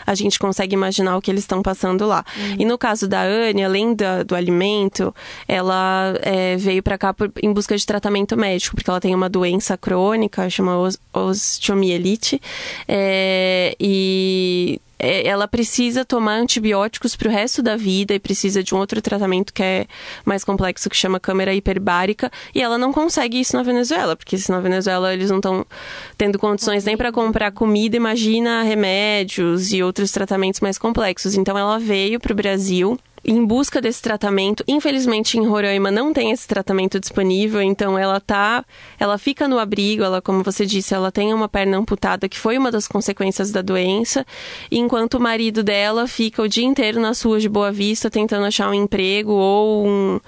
a 0.04 0.16
gente 0.16 0.36
consegue 0.36 0.74
imaginar 0.74 1.16
o 1.16 1.22
que 1.22 1.30
eles 1.30 1.44
estão 1.44 1.62
passando 1.62 2.06
lá. 2.06 2.24
Uhum. 2.36 2.56
E 2.58 2.64
no 2.64 2.76
caso 2.76 3.06
da 3.06 3.22
Anne, 3.22 3.62
além 3.62 3.94
da, 3.94 4.24
do 4.24 4.34
alimento, 4.34 5.14
ela 5.46 6.12
é, 6.22 6.56
veio 6.56 6.82
para 6.82 6.98
cá 6.98 7.14
por, 7.14 7.30
em 7.40 7.52
busca 7.52 7.76
de 7.76 7.86
tratamento 7.86 8.36
médico, 8.36 8.74
porque 8.74 8.90
ela 8.90 9.00
tem 9.00 9.14
uma 9.14 9.28
doença 9.28 9.78
crônica, 9.78 10.50
chama 10.50 10.72
osteomielite, 11.12 12.42
é, 12.88 13.76
e 13.78 14.79
ela 15.00 15.48
precisa 15.48 16.04
tomar 16.04 16.34
antibióticos 16.34 17.16
para 17.16 17.28
o 17.28 17.30
resto 17.30 17.62
da 17.62 17.76
vida 17.76 18.14
e 18.14 18.18
precisa 18.18 18.62
de 18.62 18.74
um 18.74 18.78
outro 18.78 19.00
tratamento 19.00 19.52
que 19.52 19.62
é 19.62 19.86
mais 20.24 20.44
complexo, 20.44 20.90
que 20.90 20.96
chama 20.96 21.18
câmera 21.18 21.54
hiperbárica, 21.54 22.30
e 22.54 22.60
ela 22.62 22.76
não 22.76 22.92
consegue 22.92 23.40
isso 23.40 23.56
na 23.56 23.62
Venezuela, 23.62 24.14
porque 24.14 24.36
se 24.36 24.50
na 24.50 24.60
Venezuela 24.60 25.12
eles 25.12 25.30
não 25.30 25.38
estão 25.38 25.66
tendo 26.18 26.38
condições 26.38 26.84
nem 26.84 26.96
para 26.96 27.10
comprar 27.10 27.50
comida, 27.50 27.96
imagina 27.96 28.62
remédios 28.62 29.72
e 29.72 29.82
outros 29.82 30.10
tratamentos 30.10 30.60
mais 30.60 30.78
complexos. 30.78 31.34
Então 31.34 31.56
ela 31.56 31.78
veio 31.78 32.20
para 32.20 32.32
o 32.32 32.36
Brasil 32.36 32.98
em 33.24 33.44
busca 33.44 33.80
desse 33.80 34.00
tratamento. 34.00 34.64
Infelizmente, 34.66 35.38
em 35.38 35.46
Roraima 35.46 35.90
não 35.90 36.12
tem 36.12 36.30
esse 36.30 36.48
tratamento 36.48 36.98
disponível, 36.98 37.60
então 37.60 37.98
ela 37.98 38.20
tá, 38.20 38.64
ela 38.98 39.18
fica 39.18 39.46
no 39.46 39.58
abrigo, 39.58 40.02
ela, 40.02 40.22
como 40.22 40.42
você 40.42 40.64
disse, 40.64 40.94
ela 40.94 41.12
tem 41.12 41.32
uma 41.32 41.48
perna 41.48 41.76
amputada, 41.76 42.28
que 42.28 42.38
foi 42.38 42.56
uma 42.56 42.70
das 42.70 42.88
consequências 42.88 43.50
da 43.50 43.62
doença, 43.62 44.26
enquanto 44.70 45.14
o 45.14 45.20
marido 45.20 45.62
dela 45.62 46.06
fica 46.06 46.42
o 46.42 46.48
dia 46.48 46.64
inteiro 46.64 47.00
nas 47.00 47.20
ruas 47.22 47.42
de 47.42 47.48
Boa 47.48 47.70
Vista 47.70 48.10
tentando 48.10 48.46
achar 48.46 48.68
um 48.70 48.74
emprego 48.74 49.32
ou 49.32 49.86
um 49.86 50.20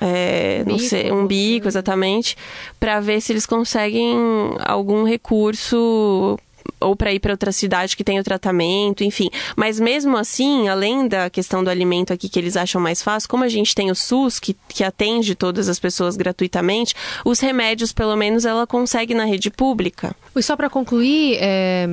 é, 0.00 0.64
não 0.66 0.78
sei, 0.78 1.12
um 1.12 1.26
bico 1.26 1.68
exatamente, 1.68 2.36
para 2.80 3.00
ver 3.00 3.20
se 3.20 3.32
eles 3.32 3.46
conseguem 3.46 4.16
algum 4.64 5.04
recurso 5.04 6.36
ou 6.80 6.94
para 6.94 7.12
ir 7.12 7.20
para 7.20 7.32
outra 7.32 7.52
cidade 7.52 7.96
que 7.96 8.04
tem 8.04 8.18
o 8.18 8.24
tratamento, 8.24 9.02
enfim. 9.02 9.30
Mas 9.56 9.80
mesmo 9.80 10.16
assim, 10.16 10.68
além 10.68 11.08
da 11.08 11.30
questão 11.30 11.64
do 11.64 11.70
alimento 11.70 12.12
aqui 12.12 12.28
que 12.28 12.38
eles 12.38 12.56
acham 12.56 12.80
mais 12.80 13.02
fácil, 13.02 13.28
como 13.28 13.44
a 13.44 13.48
gente 13.48 13.74
tem 13.74 13.90
o 13.90 13.94
SUS 13.94 14.38
que, 14.38 14.56
que 14.68 14.84
atende 14.84 15.34
todas 15.34 15.68
as 15.68 15.78
pessoas 15.78 16.16
gratuitamente, 16.16 16.94
os 17.24 17.40
remédios, 17.40 17.92
pelo 17.92 18.16
menos, 18.16 18.44
ela 18.44 18.66
consegue 18.66 19.14
na 19.14 19.24
rede 19.24 19.50
pública. 19.50 20.14
E 20.36 20.42
só 20.42 20.56
para 20.56 20.68
concluir, 20.68 21.38
é, 21.40 21.86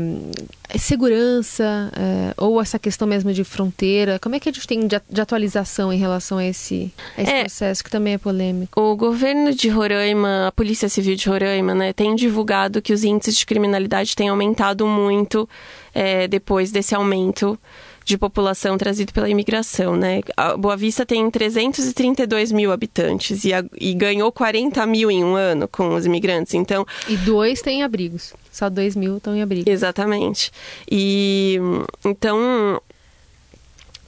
segurança 0.78 1.92
é, 1.96 2.34
ou 2.38 2.62
essa 2.62 2.80
questão 2.80 3.08
mesmo 3.08 3.34
de 3.34 3.44
fronteira, 3.44 4.20
como 4.20 4.36
é 4.36 4.40
que 4.40 4.50
a 4.50 4.52
gente 4.52 4.68
tem 4.68 4.88
de, 4.88 5.02
de 5.10 5.22
atualização 5.22 5.92
em 5.92 5.98
relação 5.98 6.38
a 6.38 6.46
esse, 6.46 6.92
a 7.18 7.22
esse 7.22 7.32
é, 7.32 7.40
processo 7.42 7.84
que 7.84 7.90
também 7.90 8.14
é 8.14 8.18
polêmico? 8.18 8.80
O 8.80 8.96
governo 8.96 9.54
de 9.54 9.70
Roraima, 9.70 10.48
a 10.48 10.52
Polícia 10.52 10.90
Civil 10.90 11.16
de 11.16 11.28
Roraima, 11.28 11.74
né, 11.74 11.94
tem 11.94 12.16
divulgado 12.16 12.82
que 12.82 12.94
os 12.94 13.04
índices 13.04 13.36
de 13.36 13.46
criminalidade 13.46 14.16
têm 14.16 14.30
aumentado 14.30 14.86
muito 14.88 15.48
é, 15.94 16.28
depois 16.28 16.72
desse 16.72 16.96
aumento 16.96 17.60
de 18.04 18.18
população 18.18 18.78
trazido 18.78 19.14
pela 19.14 19.30
imigração, 19.30 19.96
né? 19.96 20.22
A 20.36 20.58
Boa 20.58 20.76
Vista 20.76 21.06
tem 21.06 21.30
332 21.30 22.52
mil 22.52 22.72
habitantes 22.72 23.44
e, 23.46 23.54
a, 23.54 23.64
e, 23.80 23.94
ganhou 23.94 24.32
40 24.32 24.86
mil 24.86 25.12
em 25.12 25.24
um 25.24 25.36
ano 25.36 25.68
com 25.68 25.96
os 25.96 26.06
imigrantes, 26.06 26.54
então... 26.54 26.86
E 27.08 27.16
dois 27.18 27.62
têm 27.62 27.84
abrigos, 27.84 28.34
só 28.52 28.70
2 28.70 28.96
mil 28.96 29.18
estão 29.18 29.36
em 29.36 29.42
abrigo. 29.42 29.70
Exatamente. 29.70 30.52
E, 30.90 31.60
então, 32.04 32.82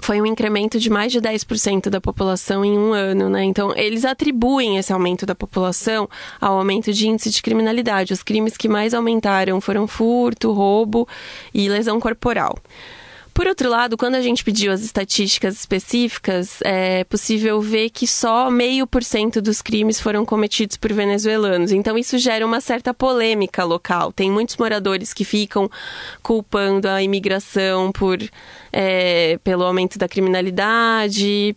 foi 0.03 0.19
um 0.19 0.25
incremento 0.25 0.77
de 0.77 0.89
mais 0.89 1.11
de 1.13 1.21
10% 1.21 1.89
da 1.89 2.01
população 2.01 2.65
em 2.65 2.77
um 2.77 2.91
ano, 2.91 3.29
né? 3.29 3.43
Então, 3.45 3.73
eles 3.75 4.03
atribuem 4.03 4.77
esse 4.77 4.91
aumento 4.91 5.25
da 5.25 5.33
população 5.33 6.09
ao 6.41 6.57
aumento 6.57 6.91
de 6.91 7.07
índice 7.07 7.29
de 7.29 7.41
criminalidade. 7.41 8.11
Os 8.11 8.21
crimes 8.21 8.57
que 8.57 8.67
mais 8.67 8.93
aumentaram 8.93 9.61
foram 9.61 9.87
furto, 9.87 10.51
roubo 10.51 11.07
e 11.53 11.69
lesão 11.69 12.01
corporal. 12.01 12.57
Por 13.33 13.47
outro 13.47 13.67
lado, 13.67 13.97
quando 13.97 14.13
a 14.13 14.21
gente 14.21 14.43
pediu 14.43 14.71
as 14.71 14.83
estatísticas 14.83 15.55
específicas, 15.55 16.59
é 16.63 17.03
possível 17.03 17.59
ver 17.59 17.89
que 17.89 18.05
só 18.05 18.51
meio 18.51 18.85
por 18.85 19.03
cento 19.03 19.41
dos 19.41 19.59
crimes 19.59 19.99
foram 19.99 20.23
cometidos 20.23 20.77
por 20.77 20.93
venezuelanos. 20.93 21.71
Então, 21.71 21.97
isso 21.97 22.19
gera 22.19 22.45
uma 22.45 22.61
certa 22.61 22.93
polêmica 22.93 23.63
local. 23.63 24.13
Tem 24.13 24.29
muitos 24.29 24.55
moradores 24.57 25.13
que 25.13 25.25
ficam 25.25 25.69
culpando 26.21 26.87
a 26.87 27.01
imigração 27.01 27.91
por, 27.91 28.19
é, 28.71 29.39
pelo 29.43 29.63
aumento 29.63 29.97
da 29.97 30.07
criminalidade, 30.07 31.55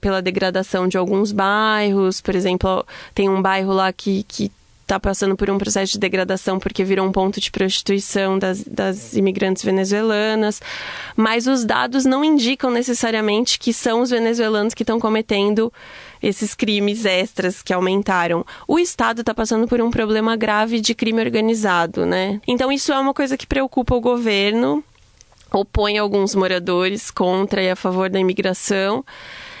pela 0.00 0.20
degradação 0.20 0.86
de 0.86 0.98
alguns 0.98 1.32
bairros. 1.32 2.20
Por 2.20 2.34
exemplo, 2.34 2.86
tem 3.14 3.30
um 3.30 3.40
bairro 3.40 3.72
lá 3.72 3.90
que, 3.94 4.24
que 4.28 4.52
está 4.84 5.00
passando 5.00 5.34
por 5.34 5.50
um 5.50 5.58
processo 5.58 5.92
de 5.92 5.98
degradação 5.98 6.58
porque 6.58 6.84
virou 6.84 7.06
um 7.06 7.12
ponto 7.12 7.40
de 7.40 7.50
prostituição 7.50 8.38
das, 8.38 8.62
das 8.62 9.14
imigrantes 9.14 9.64
venezuelanas, 9.64 10.60
mas 11.16 11.46
os 11.46 11.64
dados 11.64 12.04
não 12.04 12.22
indicam 12.22 12.70
necessariamente 12.70 13.58
que 13.58 13.72
são 13.72 14.02
os 14.02 14.10
venezuelanos 14.10 14.74
que 14.74 14.82
estão 14.82 15.00
cometendo 15.00 15.72
esses 16.22 16.54
crimes 16.54 17.04
extras 17.04 17.62
que 17.62 17.72
aumentaram. 17.72 18.44
O 18.68 18.78
Estado 18.78 19.22
está 19.22 19.34
passando 19.34 19.66
por 19.66 19.80
um 19.80 19.90
problema 19.90 20.36
grave 20.36 20.80
de 20.80 20.94
crime 20.94 21.20
organizado, 21.20 22.04
né? 22.04 22.40
Então 22.46 22.70
isso 22.70 22.92
é 22.92 22.98
uma 22.98 23.14
coisa 23.14 23.36
que 23.36 23.46
preocupa 23.46 23.94
o 23.94 24.00
governo, 24.00 24.84
opõe 25.50 25.98
alguns 25.98 26.34
moradores 26.34 27.10
contra 27.10 27.62
e 27.62 27.70
a 27.70 27.76
favor 27.76 28.10
da 28.10 28.20
imigração, 28.20 29.04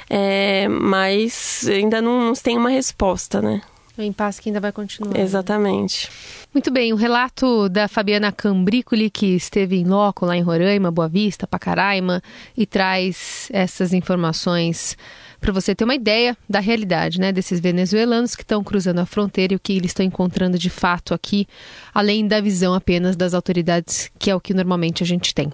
é, 0.08 0.68
mas 0.68 1.66
ainda 1.66 2.02
não, 2.02 2.20
não 2.26 2.34
tem 2.34 2.58
uma 2.58 2.70
resposta, 2.70 3.40
né? 3.40 3.62
O 3.96 4.02
impasse 4.02 4.42
que 4.42 4.48
ainda 4.48 4.60
vai 4.60 4.72
continuar. 4.72 5.16
Exatamente. 5.16 6.08
Né? 6.08 6.46
Muito 6.52 6.70
bem, 6.70 6.92
o 6.92 6.96
relato 6.96 7.68
da 7.68 7.86
Fabiana 7.86 8.32
Cambricoli, 8.32 9.08
que 9.08 9.36
esteve 9.36 9.76
em 9.76 9.84
loco 9.84 10.26
lá 10.26 10.36
em 10.36 10.42
Roraima, 10.42 10.90
Boa 10.90 11.08
Vista, 11.08 11.46
Pacaraima, 11.46 12.22
e 12.56 12.66
traz 12.66 13.48
essas 13.52 13.92
informações 13.92 14.96
para 15.40 15.52
você 15.52 15.74
ter 15.74 15.84
uma 15.84 15.94
ideia 15.94 16.36
da 16.48 16.58
realidade, 16.58 17.20
né, 17.20 17.30
desses 17.30 17.60
venezuelanos 17.60 18.34
que 18.34 18.42
estão 18.42 18.64
cruzando 18.64 18.98
a 18.98 19.06
fronteira 19.06 19.52
e 19.52 19.56
o 19.56 19.60
que 19.60 19.74
eles 19.74 19.90
estão 19.90 20.04
encontrando 20.04 20.58
de 20.58 20.70
fato 20.70 21.12
aqui, 21.12 21.46
além 21.92 22.26
da 22.26 22.40
visão 22.40 22.74
apenas 22.74 23.14
das 23.14 23.34
autoridades, 23.34 24.10
que 24.18 24.30
é 24.30 24.34
o 24.34 24.40
que 24.40 24.54
normalmente 24.54 25.02
a 25.02 25.06
gente 25.06 25.34
tem. 25.34 25.52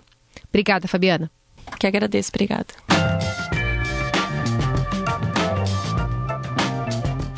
Obrigada, 0.48 0.86
Fabiana. 0.86 1.30
Que 1.78 1.86
agradeço, 1.86 2.30
obrigada. 2.30 2.89